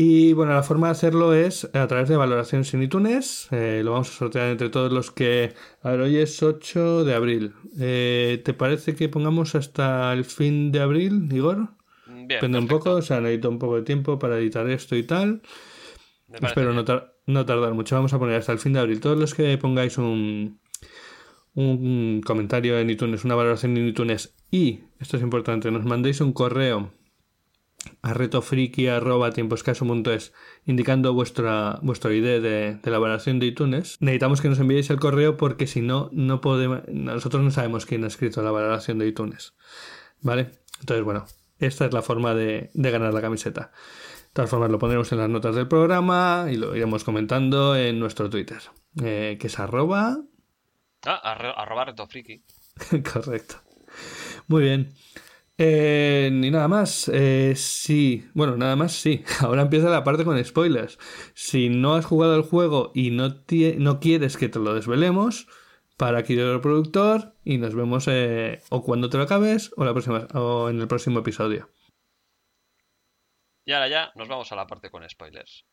[0.03, 3.49] Y bueno, la forma de hacerlo es a través de valoración sin iTunes.
[3.51, 5.53] Eh, lo vamos a sortear entre todos los que.
[5.83, 7.53] A ver, hoy es 8 de abril.
[7.79, 11.69] Eh, ¿Te parece que pongamos hasta el fin de abril, Igor?
[12.07, 15.03] Bien, Depende un poco, o sea, necesito un poco de tiempo para editar esto y
[15.03, 15.43] tal.
[16.33, 16.85] Espero no,
[17.27, 17.97] no, tardar mucho.
[17.97, 19.01] Vamos a poner hasta el fin de abril.
[19.01, 20.61] Todos los que pongáis un,
[21.55, 26.33] un comentario en iTunes, una valoración en iTunes y, esto es importante, nos mandéis un
[26.33, 26.93] correo
[28.03, 30.35] a retofriki.tiemposcaso.es
[30.67, 33.97] indicando vuestra, vuestra idea de, de, elaboración de iTunes.
[34.01, 38.05] Necesitamos que nos enviéis el correo porque si no, no podemos, nosotros no sabemos quién
[38.05, 39.55] ha escrito la valoración de iTunes.
[40.21, 40.51] ¿Vale?
[40.81, 41.25] Entonces, bueno,
[41.59, 43.73] esta es la forma de, de ganar la camiseta.
[44.31, 47.99] De todas formas, lo pondremos en las notas del programa y lo iremos comentando en
[47.99, 48.61] nuestro Twitter,
[49.03, 50.19] eh, que es arroba...
[51.05, 51.17] Ah,
[51.57, 52.43] arroba retofriki.
[53.13, 53.57] Correcto.
[54.47, 54.95] Muy bien.
[55.59, 57.11] Eh, ni nada más.
[57.13, 59.25] Eh, sí, bueno, nada más sí.
[59.41, 60.99] Ahora empieza la parte con spoilers.
[61.35, 63.35] Si no has jugado el juego y no,
[63.79, 65.49] no quieres que te lo desvelemos,
[66.01, 69.93] para aquí el productor y nos vemos eh, o cuando te lo acabes o, la
[69.93, 71.69] próxima, o en el próximo episodio.
[73.71, 75.65] Y ahora ya nos vamos a la parte con spoilers.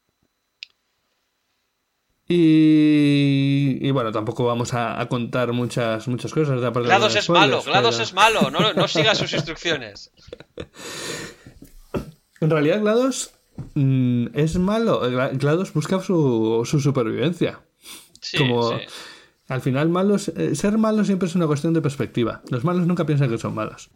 [2.28, 6.62] Y, bueno, tampoco vamos a, contar muchas, muchas cosas.
[6.62, 10.12] De GLaDOS es malo, GLaDOS es malo, no, no siga sus instrucciones.
[12.39, 13.34] En realidad, GLaDOS
[13.74, 15.00] mm, es malo.
[15.00, 17.62] GLaDOS busca su, supervivencia.
[18.38, 18.80] Como
[19.48, 22.43] al final, malos, eh, ser malo siempre es una cuestión de perspectiva.
[22.52, 23.89] Los malos nunca piensan que son malos.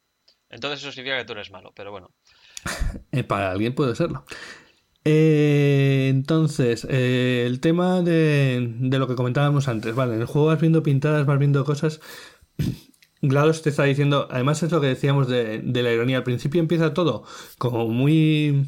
[0.49, 2.09] Entonces eso significa que tú eres malo, pero bueno.
[3.11, 4.23] Eh, para alguien puede serlo.
[5.03, 10.47] Eh, entonces, eh, el tema de, de, lo que comentábamos antes, vale, en el juego
[10.47, 11.99] vas viendo pintadas, vas viendo cosas.
[13.21, 16.59] GLaDOS te está diciendo, además es lo que decíamos de, de la ironía, al principio
[16.59, 17.23] empieza todo
[17.57, 18.65] como muy...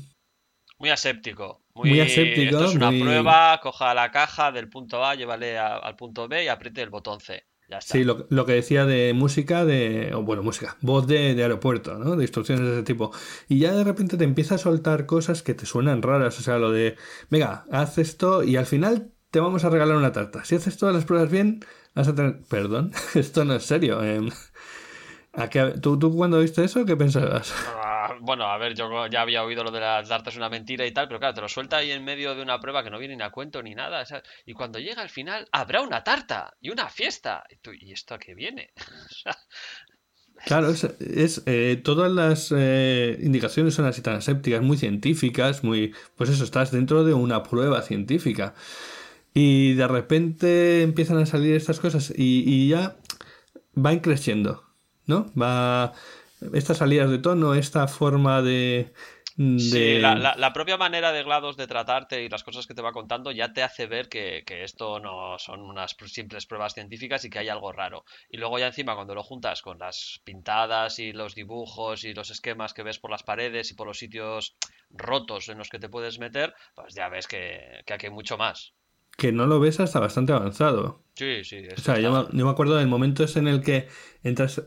[0.77, 1.63] Muy aséptico.
[1.73, 2.57] Muy, aséptico.
[2.57, 6.47] Esto es una prueba, coja la caja del punto A, llévale al punto B y
[6.47, 7.45] apriete el botón C.
[7.79, 10.13] Sí, lo, lo, que decía de música, de.
[10.23, 12.15] bueno, música, voz de, de, aeropuerto, ¿no?
[12.15, 13.11] De instrucciones de ese tipo.
[13.47, 16.39] Y ya de repente te empieza a soltar cosas que te suenan raras.
[16.39, 16.97] O sea, lo de.
[17.29, 20.45] Venga, haz esto y al final te vamos a regalar una tarta.
[20.45, 22.41] Si haces todas las pruebas bien, vas a tener.
[22.47, 24.03] Perdón, esto no es serio.
[24.03, 24.21] Eh.
[25.33, 25.73] ¿A qué...
[25.81, 27.51] ¿Tú, ¿Tú cuando viste eso, qué pensabas?
[28.23, 31.07] Bueno, a ver, yo ya había oído lo de las tartas una mentira y tal,
[31.07, 33.23] pero claro, te lo suelta ahí en medio de una prueba que no viene ni
[33.23, 34.05] a cuento ni nada.
[34.45, 37.43] Y cuando llega al final, habrá una tarta y una fiesta.
[37.81, 38.71] ¿Y, esto a qué viene?
[40.45, 46.29] Claro, es, eh, todas las eh, indicaciones son así tan asépticas, muy científicas, muy, pues
[46.31, 48.53] eso, estás dentro de una prueba científica
[49.33, 52.97] y de repente empiezan a salir estas cosas y, y ya
[53.77, 54.65] va creciendo,
[55.05, 55.31] ¿no?
[55.39, 55.93] Va
[56.53, 58.93] estas salidas de tono, esta forma de...
[59.35, 63.31] Sí, la, propia manera de GLaDOS de tratarte y las cosas que te va contando
[63.31, 67.49] ya te hace ver que, esto no son unas simples pruebas científicas y que hay
[67.49, 68.05] algo raro.
[68.29, 72.29] Y luego ya encima cuando lo juntas con las pintadas y los dibujos y los
[72.29, 74.55] esquemas que ves por las paredes y por los sitios
[74.91, 78.37] rotos en los que te puedes meter, pues ya ves que, que aquí hay mucho
[78.37, 78.75] más.
[79.17, 81.03] Que no lo ves hasta bastante avanzado.
[81.15, 81.67] Sí, sí.
[81.75, 83.87] O sea, yo me, yo me, acuerdo del momento en el que
[84.23, 84.61] entras,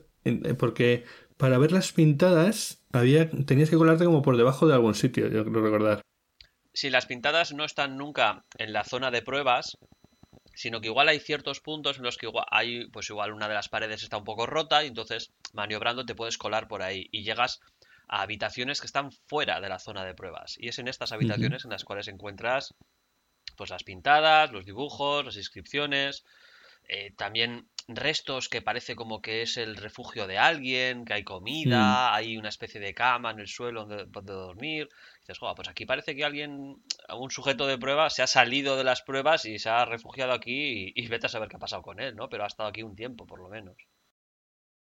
[0.58, 1.04] porque
[1.36, 5.44] para ver las pintadas había, tenías que colarte como por debajo de algún sitio, yo
[5.44, 6.02] creo recordar.
[6.72, 9.78] Si las pintadas no están nunca en la zona de pruebas,
[10.54, 13.54] sino que igual hay ciertos puntos en los que igual hay, pues igual una de
[13.54, 17.24] las paredes está un poco rota y entonces maniobrando te puedes colar por ahí y
[17.24, 17.60] llegas
[18.08, 20.54] a habitaciones que están fuera de la zona de pruebas.
[20.58, 22.74] Y es en estas habitaciones en las cuales encuentras
[23.56, 26.24] pues las pintadas, los dibujos, las inscripciones,
[26.88, 32.10] eh, también restos que parece como que es el refugio de alguien, que hay comida,
[32.10, 32.14] mm.
[32.14, 34.88] hay una especie de cama en el suelo donde, dormir.
[35.20, 36.82] dices, pues aquí parece que alguien,
[37.16, 40.92] un sujeto de prueba, se ha salido de las pruebas y se ha refugiado aquí
[40.94, 42.28] y, y vete a saber qué ha pasado con él, ¿no?
[42.28, 43.76] Pero ha estado aquí un tiempo, por lo menos.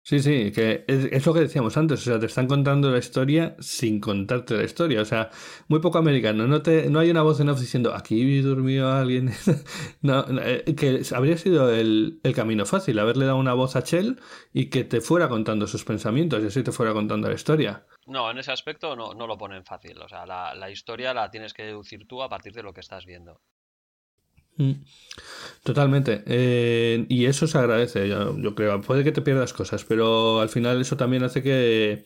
[0.03, 3.55] Sí, sí, que es, lo que decíamos antes, o sea, te están contando la historia
[3.59, 5.29] sin contarte la historia, o sea,
[5.67, 9.29] muy poco americano, no te, no hay una voz en off diciendo aquí durmió alguien,
[10.01, 14.19] no, eh, que habría sido el, camino fácil, haberle dado una voz a Chell
[14.51, 17.85] y que te fuera contando sus pensamientos y así te fuera contando la historia.
[18.07, 21.29] No, en ese aspecto no, no lo ponen fácil, o sea, la, la historia la
[21.29, 23.39] tienes que deducir tú a partir de lo que estás viendo.
[24.57, 24.73] Mm.
[25.63, 26.23] Totalmente.
[26.25, 28.81] Eh, y eso se agradece, yo, creo.
[28.81, 32.05] Puede que te pierdas cosas, pero al final eso también hace que,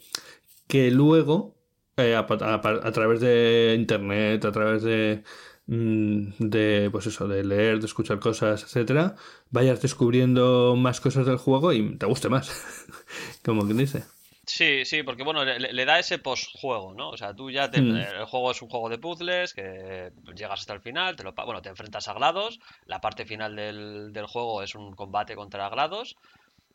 [0.68, 1.56] que luego,
[1.98, 5.24] eh, a, través de internet, a través de,
[5.68, 9.16] mm, de, pues eso, de leer, de escuchar cosas, etcétera,
[9.52, 12.52] vayas descubriendo más cosas del juego y te guste más.
[13.46, 14.15] Como quien dice.
[14.46, 17.10] Sí, sí, porque bueno, le, da ese postjuego, ¿no?
[17.10, 17.96] O sea, tú ya te, mm.
[17.96, 21.62] el juego es un juego de puzzles que llegas hasta el final, te lo bueno,
[21.62, 26.16] te enfrentas a Glados, la parte final del, del juego es un combate contra Glados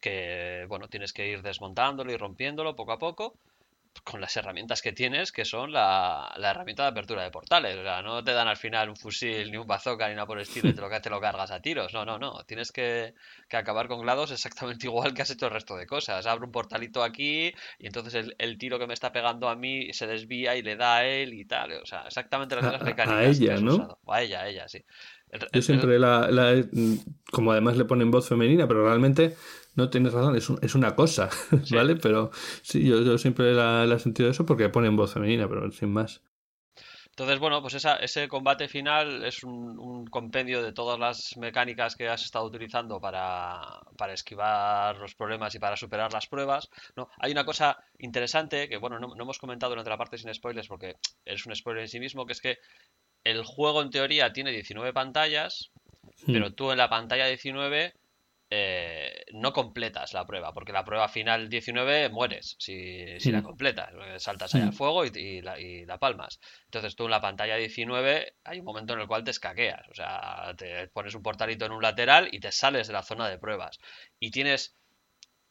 [0.00, 3.34] que bueno, tienes que ir desmontándolo y rompiéndolo poco a poco
[4.04, 7.76] con las herramientas que tienes, que son la, herramienta de apertura de portales.
[7.76, 10.38] O sea, no te dan al final un fusil, ni un bazooka, ni nada por
[10.38, 11.92] el estilo y te lo, te lo cargas a tiros.
[11.92, 12.44] No, no, no.
[12.44, 13.14] Tienes que,
[13.52, 16.26] acabar con GLaDOS exactamente igual que has hecho el resto de cosas.
[16.26, 20.06] Abre un portalito aquí y entonces el, tiro que me está pegando a mí se
[20.06, 21.72] desvía y le da a él y tal.
[21.72, 23.18] O sea, exactamente las mismas mecánicas.
[23.18, 23.98] A ella, ¿no?
[24.06, 24.84] A ella, a ella, sí.
[25.52, 26.64] Yo siempre la, la,
[27.30, 29.36] como además le ponen voz femenina, pero realmente
[29.74, 31.30] no tienes razón, es, es una cosa,
[31.70, 31.96] ¿vale?
[31.96, 32.30] Pero
[32.62, 36.22] sí, yo, yo siempre la, he sentido eso porque ponen voz femenina, pero sin más.
[37.10, 42.08] Entonces, bueno, pues esa, ese combate final es un, compendio de todas las mecánicas que
[42.08, 43.60] has estado utilizando para,
[43.98, 46.70] para, esquivar los problemas y para superar las pruebas.
[46.96, 47.10] ¿no?
[47.18, 50.68] Hay una cosa interesante que, bueno, no, no hemos comentado en otra parte sin spoilers
[50.68, 50.96] porque
[51.26, 52.58] es un spoiler en sí mismo, que es que
[53.24, 55.72] el juego en teoría tiene 19 pantallas,
[56.26, 56.32] hmm.
[56.32, 57.92] pero tú en la pantalla 19
[58.52, 63.44] eh, no completas la prueba, porque la prueba final 19 mueres si, la hmm.
[63.44, 63.90] completas,
[64.20, 66.40] saltas ahí al fuego y, la, palmas.
[66.64, 69.94] Entonces tú en la pantalla 19 hay un momento en el cual te escaqueas, o
[69.94, 73.38] sea, te pones un portalito en un lateral y te sales de la zona de
[73.38, 73.78] pruebas.
[74.18, 74.74] Y tienes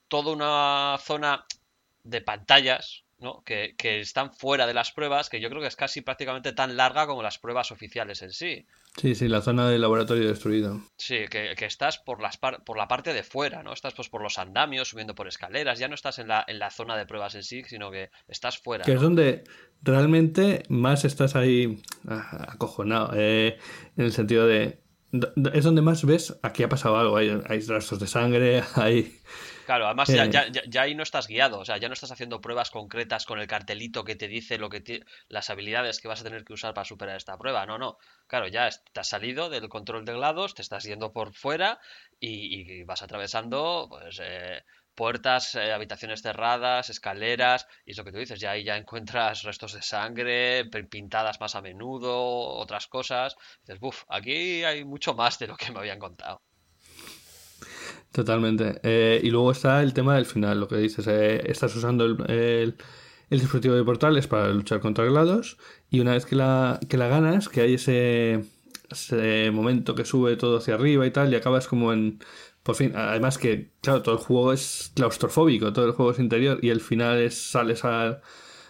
[0.09, 1.45] toda una zona
[2.03, 3.43] de pantallas ¿no?
[3.45, 6.77] Que, que, están fuera de las pruebas, que yo creo que es casi prácticamente tan
[6.77, 8.65] larga como las pruebas oficiales en sí.
[8.97, 10.81] Sí, sí, la zona del laboratorio destruido.
[10.97, 13.73] Sí, que, que estás por, las por la parte de fuera, ¿no?
[13.73, 16.71] Estás pues por los andamios, subiendo por escaleras, ya no estás en la, en la
[16.71, 18.85] zona de pruebas en sí, sino que estás fuera.
[18.85, 19.43] Que es donde
[19.81, 23.57] realmente más estás ahí ah, acojonado, eh,
[23.97, 24.79] en el sentido de...
[25.53, 29.19] Es donde más ves, aquí ha pasado algo, hay, hay rastros de sangre, hay
[29.69, 32.71] Claro, además ya, ya, ahí no estás guiado, o sea, ya no estás haciendo pruebas
[32.71, 36.43] concretas con el cartelito que te dice lo que las habilidades que vas a tener
[36.43, 37.67] que usar para superar esta prueba.
[37.67, 37.99] No, no.
[38.25, 41.79] Claro, ya te has salido del control de glados, te estás yendo por fuera
[42.19, 44.63] y, vas atravesando pues, eh,
[44.95, 49.43] puertas, eh, habitaciones cerradas, escaleras, y es lo que tú dices, ya ahí ya encuentras
[49.43, 52.17] restos de sangre, pintadas más a menudo,
[52.57, 53.35] otras cosas.
[53.61, 56.41] dices, buf, aquí hay mucho más de lo que me habían contado.
[58.11, 58.79] Totalmente.
[58.83, 62.75] Eh, y luego está el tema del final, lo que dices, eh, estás usando el,
[63.29, 65.57] dispositivo de portales para luchar contra GLaDOS
[65.91, 68.45] y una vez que la, que la ganas, que hay ese,
[68.89, 72.19] ese momento que sube todo hacia arriba y tal, y acabas como en...
[72.63, 76.59] Por fin, además que, claro, todo el juego es claustrofóbico, todo el juego es interior
[76.61, 78.21] y el final es sales a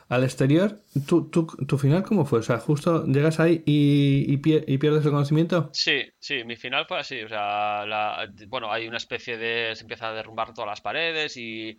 [0.09, 2.39] al exterior, ¿tu, tu, final cómo fue?
[2.39, 4.37] O sea, justo llegas ahí y, y,
[4.77, 5.69] pierdes el conocimiento.
[5.71, 7.21] Sí, sí, mi final fue así.
[7.21, 7.85] O sea,
[8.47, 9.75] bueno, hay una especie de...
[9.75, 11.77] se empieza a derrumbar todas las paredes y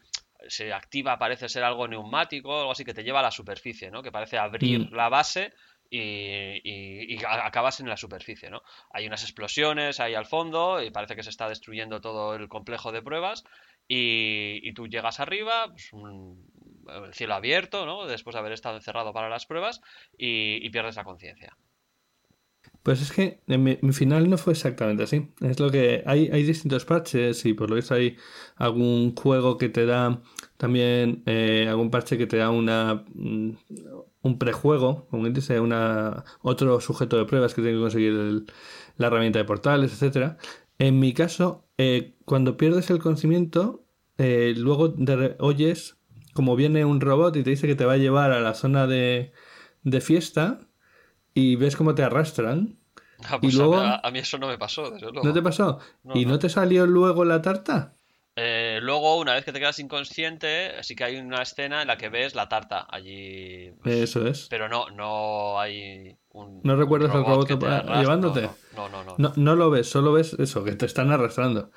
[0.48, 4.00] se activa, parece ser algo neumático, algo así que te lleva a la superficie, ¿no?
[4.00, 4.94] Que parece abrir mm.
[4.94, 5.52] la base
[5.90, 8.62] y, acabas en la superficie, ¿no?
[8.92, 12.92] Hay unas explosiones ahí al fondo y parece que se está destruyendo todo el complejo
[12.92, 13.44] de pruebas
[13.88, 15.90] y, tú llegas arriba, pues
[17.04, 18.06] el cielo abierto, ¿no?
[18.06, 19.80] Después de haber estado encerrado para las pruebas
[20.16, 21.56] y, pierdes la conciencia.
[22.82, 25.28] Pues es que mi, final no fue exactamente así.
[25.40, 28.16] Es lo que hay, hay distintos parches y por lo visto hay
[28.56, 30.22] algún juego que te da
[30.56, 33.50] también eh, algún parche que te da una mm,
[34.22, 38.44] un prejuego, como dice, una otro sujeto de pruebas que tiene que conseguir
[38.96, 40.36] la herramienta de portales, etcétera.
[40.78, 43.84] En mi caso, eh, cuando pierdes el conocimiento,
[44.18, 44.94] eh, luego
[45.38, 45.98] oyes
[46.34, 48.86] como viene un robot y te dice que te va a llevar a la zona
[48.86, 49.32] de,
[49.82, 50.60] de fiesta
[51.34, 52.78] y ves cómo te arrastran.
[53.24, 53.78] Ah, pues y luego...
[53.78, 55.78] a, mí, eso no me pasó, ¿No te pasó?
[56.14, 56.38] ¿Y no.
[56.38, 57.94] te salió luego la tarta?
[58.36, 61.98] Eh, luego, una vez que te quedas inconsciente, sí que hay una escena en la
[61.98, 63.72] que ves la tarta allí.
[63.82, 64.46] Pues, eso es.
[64.48, 66.60] Pero no, no hay un.
[66.62, 68.48] ¿No recuerdas al robot, llevándote?
[68.74, 71.70] No no, no no no, lo ves, solo ves eso, que te están arrastrando.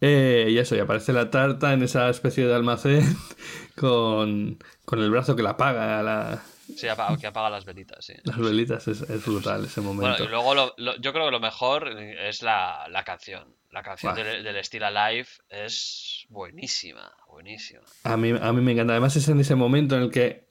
[0.00, 3.04] Eh, y eso, y aparece la tarta en esa especie de almacén
[3.76, 4.58] con,
[4.92, 6.02] el brazo que la apaga.
[6.02, 6.42] La...
[6.74, 6.86] Sí,
[7.20, 8.14] que apaga las velitas, sí.
[8.24, 10.08] Las velitas es, brutal ese momento.
[10.08, 13.56] Bueno, y luego yo creo que lo mejor es la, canción.
[13.70, 17.82] La canción del, del Still Alive es buenísima, buenísima.
[18.04, 18.94] A mí, a mí me encanta.
[18.94, 20.48] Además es en ese momento en el que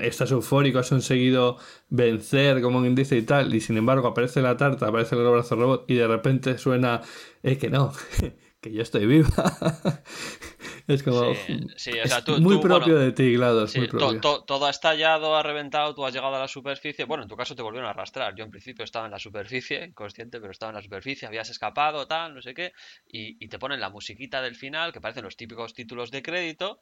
[0.00, 4.56] estás eufórico, has conseguido vencer, como un dice y tal, y sin embargo aparece la
[4.56, 7.02] tarta, aparece el brazo robot y de repente suena,
[7.42, 7.92] es que no,
[8.62, 9.28] que yo estoy viva.
[10.86, 11.34] es como.
[12.38, 13.74] muy propio de ti, GLaDOS.
[14.46, 17.04] todo ha estallado, ha reventado, tú has llegado a la superficie.
[17.04, 18.34] Bueno, en tu caso te volvieron a arrastrar.
[18.36, 22.06] Yo en principio estaba en la superficie, consciente, pero estaba en la superficie, habías escapado,
[22.06, 22.72] tal, no sé qué.
[23.04, 26.80] Y, y te ponen la musiquita del final, que parecen los típicos títulos de crédito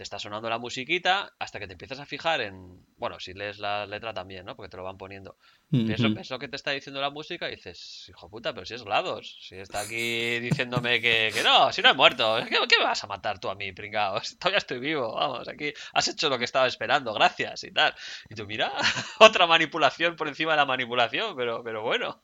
[0.00, 2.86] te está sonando la musiquita hasta que te empiezas a fijar en.
[2.96, 4.56] Bueno, si lees la letra también, ¿no?
[4.56, 5.36] Porque te lo van poniendo.
[5.68, 8.82] ves, lo que te está diciendo la música y dices, hijo puta, pero si es
[8.82, 9.36] GLaDOS.
[9.46, 12.38] Si está aquí diciéndome que, no, si no he muerto.
[12.48, 14.18] ¿Qué, ¿Qué, me vas a matar tú a mí, pringao?
[14.40, 17.94] Todavía estoy vivo, vamos, aquí has hecho lo que estaba esperando, gracias y tal.
[18.30, 18.72] Y tú, mira,
[19.18, 22.22] otra manipulación por encima de la manipulación, pero, pero bueno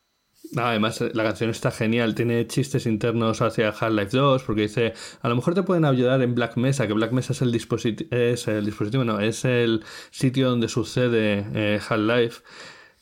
[0.57, 4.93] además, la canción está genial, tiene chistes internos hacia Half-Life 2, porque dice,
[5.23, 8.49] a lo mejor te pueden ayudar en Black Mesa, que Black Mesa es el, es
[8.49, 12.43] el dispositivo, no, es el sitio donde sucede eh, Half-Life.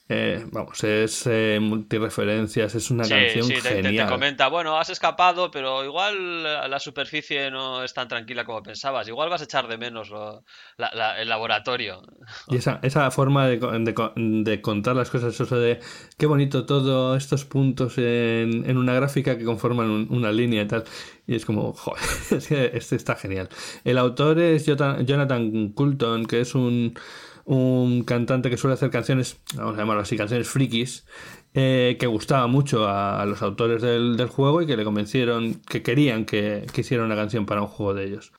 [0.06, 4.06] Eh, vamos, es eh, multireferencias, es una canción sí, genial.
[4.06, 9.08] Te, comenta, bueno, has escapado, pero igual la superficie no es tan tranquila como pensabas.
[9.08, 10.12] Igual vas a echar de menos
[10.76, 12.02] el laboratorio.
[12.48, 15.80] Y esa, esa forma de, de, contar las cosas, eso de
[16.18, 20.84] qué bonito todo, estos puntos en, en una gráfica que conforman una línea y tal.
[21.26, 23.48] Y es como, joder, es que este está genial.
[23.84, 26.94] El autor es Jonathan Coulton, que es un
[27.44, 31.06] un cantante que suele hacer canciones, vamos a llamarlo así, canciones frikis,
[31.52, 36.24] eh, que gustaba mucho a, los autores del, juego y que le convencieron que querían
[36.24, 38.32] que, hiciera una canción para un juego de ellos.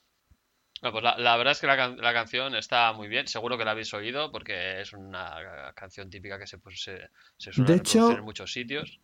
[0.81, 4.31] pues la, verdad es que la, canción está muy bien, seguro que la habéis oído
[4.31, 8.99] porque es una canción típica que se, pues, se, suele de hecho, en muchos sitios.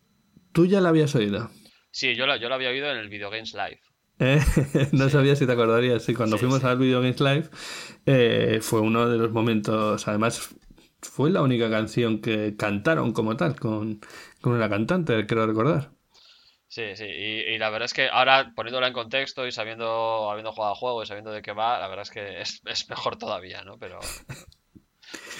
[0.52, 1.50] ¿Tú ya la habías oído?
[1.90, 3.80] Sí, yo la, yo la había oído en el Video Games Live.
[4.24, 4.40] Eh,
[4.92, 6.04] no sabía si te acordarías.
[6.04, 7.50] Sí, cuando Sí, fuimos al Video Games Live
[8.06, 10.06] eh, fue uno de los momentos.
[10.08, 10.50] Además,
[11.02, 14.00] fue la única canción que cantaron como tal, con,
[14.40, 15.92] con una cantante, creo recordar.
[16.68, 20.52] Sí, sí, y, y la verdad es que ahora poniéndola en contexto y sabiendo, habiendo
[20.52, 23.16] jugado al juego y sabiendo de qué va, la verdad es que es, es mejor
[23.18, 23.78] todavía, ¿no?
[23.78, 24.16] Pero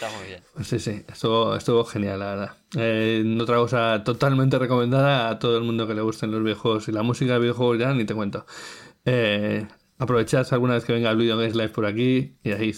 [0.02, 0.42] está muy bien.
[0.62, 2.56] Sí, sí, estuvo, estuvo genial, la verdad.
[2.76, 6.92] Eh, otra cosa totalmente recomendada a todo el mundo que le gusten los videojuegos y
[6.92, 8.44] la música de videojuegos ya ni te cuento.
[9.04, 9.66] Eh,
[9.98, 12.72] aprovechad alguna vez que venga el Video Games Live por aquí y ahí.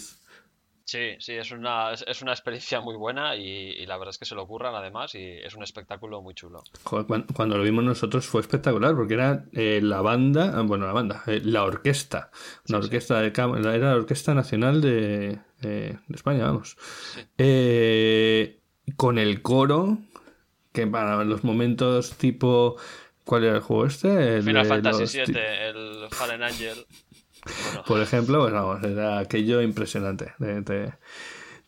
[0.87, 4.25] Sí, sí, es una, es, una experiencia muy buena y, y la verdad es que
[4.25, 6.63] se lo ocurran además y es un espectáculo muy chulo.
[6.83, 10.93] Joder, cuando, lo vimos nosotros fue espectacular porque era eh, la banda, ah, bueno, la
[10.93, 12.29] banda, eh, la orquesta,
[12.69, 12.85] una Sí, sí.
[12.85, 16.77] orquesta de cámara, era la Orquesta Nacional de, eh, de España, vamos.
[17.13, 17.21] Sí.
[17.37, 18.59] Eh,
[18.95, 19.97] con el coro,
[20.71, 22.75] que para los momentos tipo,
[23.23, 24.35] ¿cuál era el juego este?
[24.37, 26.85] El Final Fantasy VII, el Fallen Angel.
[27.63, 30.33] Bueno, por ejemplo, pues vamos, era aquello impresionante.
[30.39, 30.93] Te, te-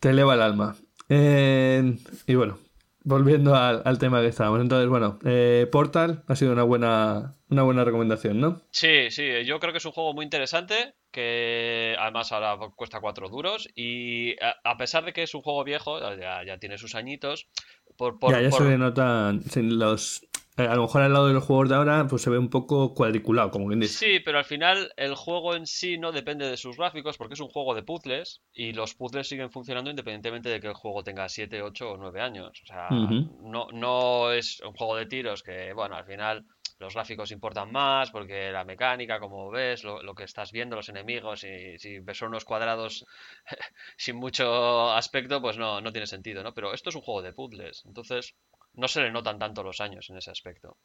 [0.00, 0.76] te eleva el alma.
[1.08, 1.96] Eh,
[2.26, 2.58] y bueno,
[3.04, 4.60] volviendo al, al tema que estábamos.
[4.60, 8.60] Entonces, bueno, eh, Portal ha sido una buena, una buena recomendación, ¿no?
[8.70, 13.28] Sí, sí, yo creo que es un juego muy interesante, que además ahora cuesta cuatro
[13.28, 17.48] duros y a, pesar de que es un juego viejo, ya, ya tiene sus añitos,
[17.96, 19.42] por, por, ya, ya por- se le notan
[19.78, 20.22] los.
[20.56, 22.50] eh, a lo mejor al lado de los juegos de ahora, pues se ve un
[22.50, 23.94] poco cuadriculado, como quien dice.
[23.94, 27.40] Sí, pero al final el juego en sí no depende de sus gráficos porque es
[27.40, 31.28] un juego de puzzles y los puzzles siguen funcionando independientemente de que el juego tenga
[31.28, 32.60] 7, 8 o 9 años.
[32.62, 36.44] O sea, no, no es un juego de tiros que, bueno, al final
[36.78, 40.88] los gráficos importan más porque la mecánica, como ves, lo, lo que estás viendo, los
[40.88, 43.04] enemigos, y si ves unos cuadrados
[43.96, 46.54] sin mucho aspecto, pues no, no tiene sentido, ¿no?
[46.54, 48.34] Pero esto es un juego de puzzles, entonces
[48.74, 50.76] no se le notan tanto los años en ese aspecto.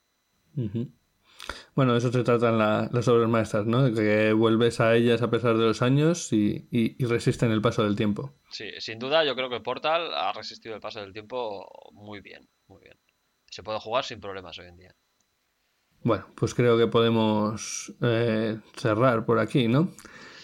[1.76, 3.91] Bueno, eso se tratan la- las obras maestras, ¿no?
[3.94, 7.84] Que vuelves a ellas a pesar de los años y, y- y resisten el paso
[7.84, 8.34] del tiempo.
[8.50, 12.48] Sí, sin duda yo creo que Portal ha resistido el paso del tiempo muy bien,
[12.68, 12.98] muy bien.
[13.50, 14.96] Se puede jugar sin problemas hoy en día.
[16.04, 19.89] Bueno, pues creo que podemos eh, cerrar por aquí, ¿no?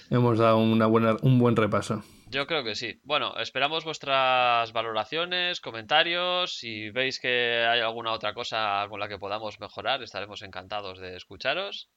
[0.09, 2.03] Hemos dado una buena, un buen repaso.
[2.29, 2.99] Yo creo que sí.
[3.03, 6.57] Bueno, esperamos vuestras valoraciones, comentarios.
[6.57, 11.15] Si veis que hay alguna otra cosa con la que podamos mejorar, estaremos encantados de
[11.15, 11.89] escucharos.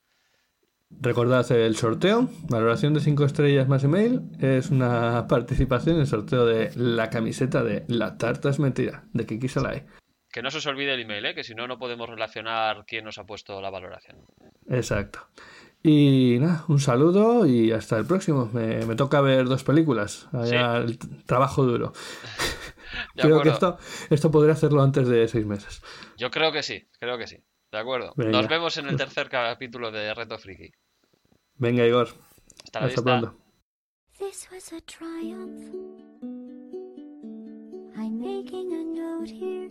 [0.90, 6.46] Recordad el sorteo, valoración de 5 estrellas más email, es una participación en el sorteo
[6.46, 9.84] de la camiseta de La Tarta es Mentira, de Kiki Solai.
[10.33, 11.35] Que no se os olvide el email, ¿eh?
[11.35, 14.24] que si no, no podemos relacionar quién nos ha puesto la valoración.
[14.68, 15.28] Exacto.
[15.83, 18.49] Y nada, un saludo y hasta el próximo.
[18.53, 20.28] Me, me toca ver dos películas.
[20.33, 21.93] Allá el t- trabajo duro.
[23.14, 23.78] De Creo que esto,
[24.11, 25.83] esto podría hacerlo antes de seis meses.
[26.18, 27.37] Yo creo que sí, creo que sí.
[27.70, 28.12] De acuerdo.
[28.16, 28.33] Venga.
[28.33, 30.70] Nos vemos en el tercer capítulo de Reto Friki.
[31.57, 32.09] Venga, Igor.
[32.64, 33.03] Hasta la Hasta vista.
[33.20, 33.39] pronto.
[34.18, 35.74] This was a triumph.
[37.97, 39.70] I'm making a note here,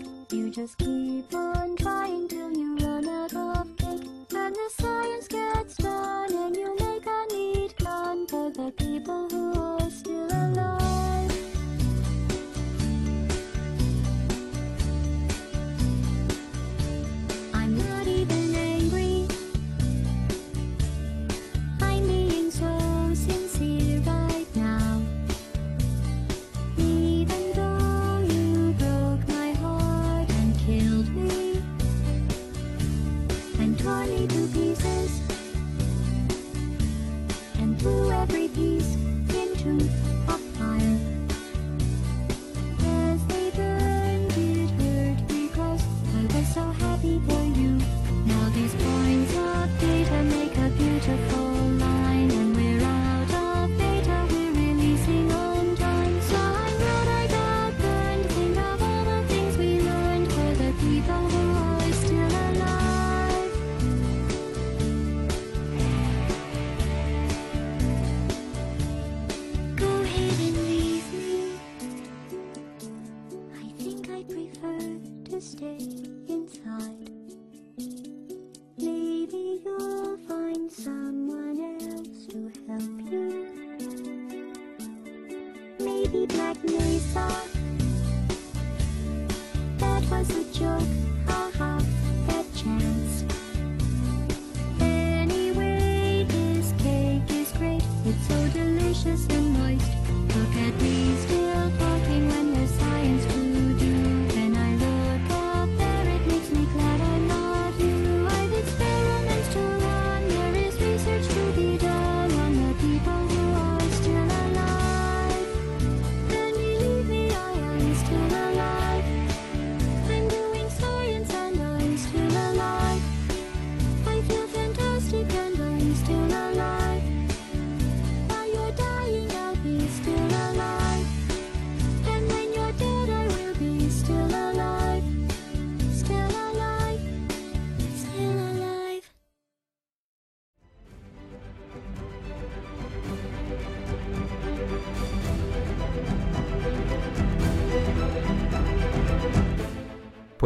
[0.31, 4.07] You just keep on trying till you run out of cake.
[4.33, 9.60] And the science gets done, and you make a neat gun for the people who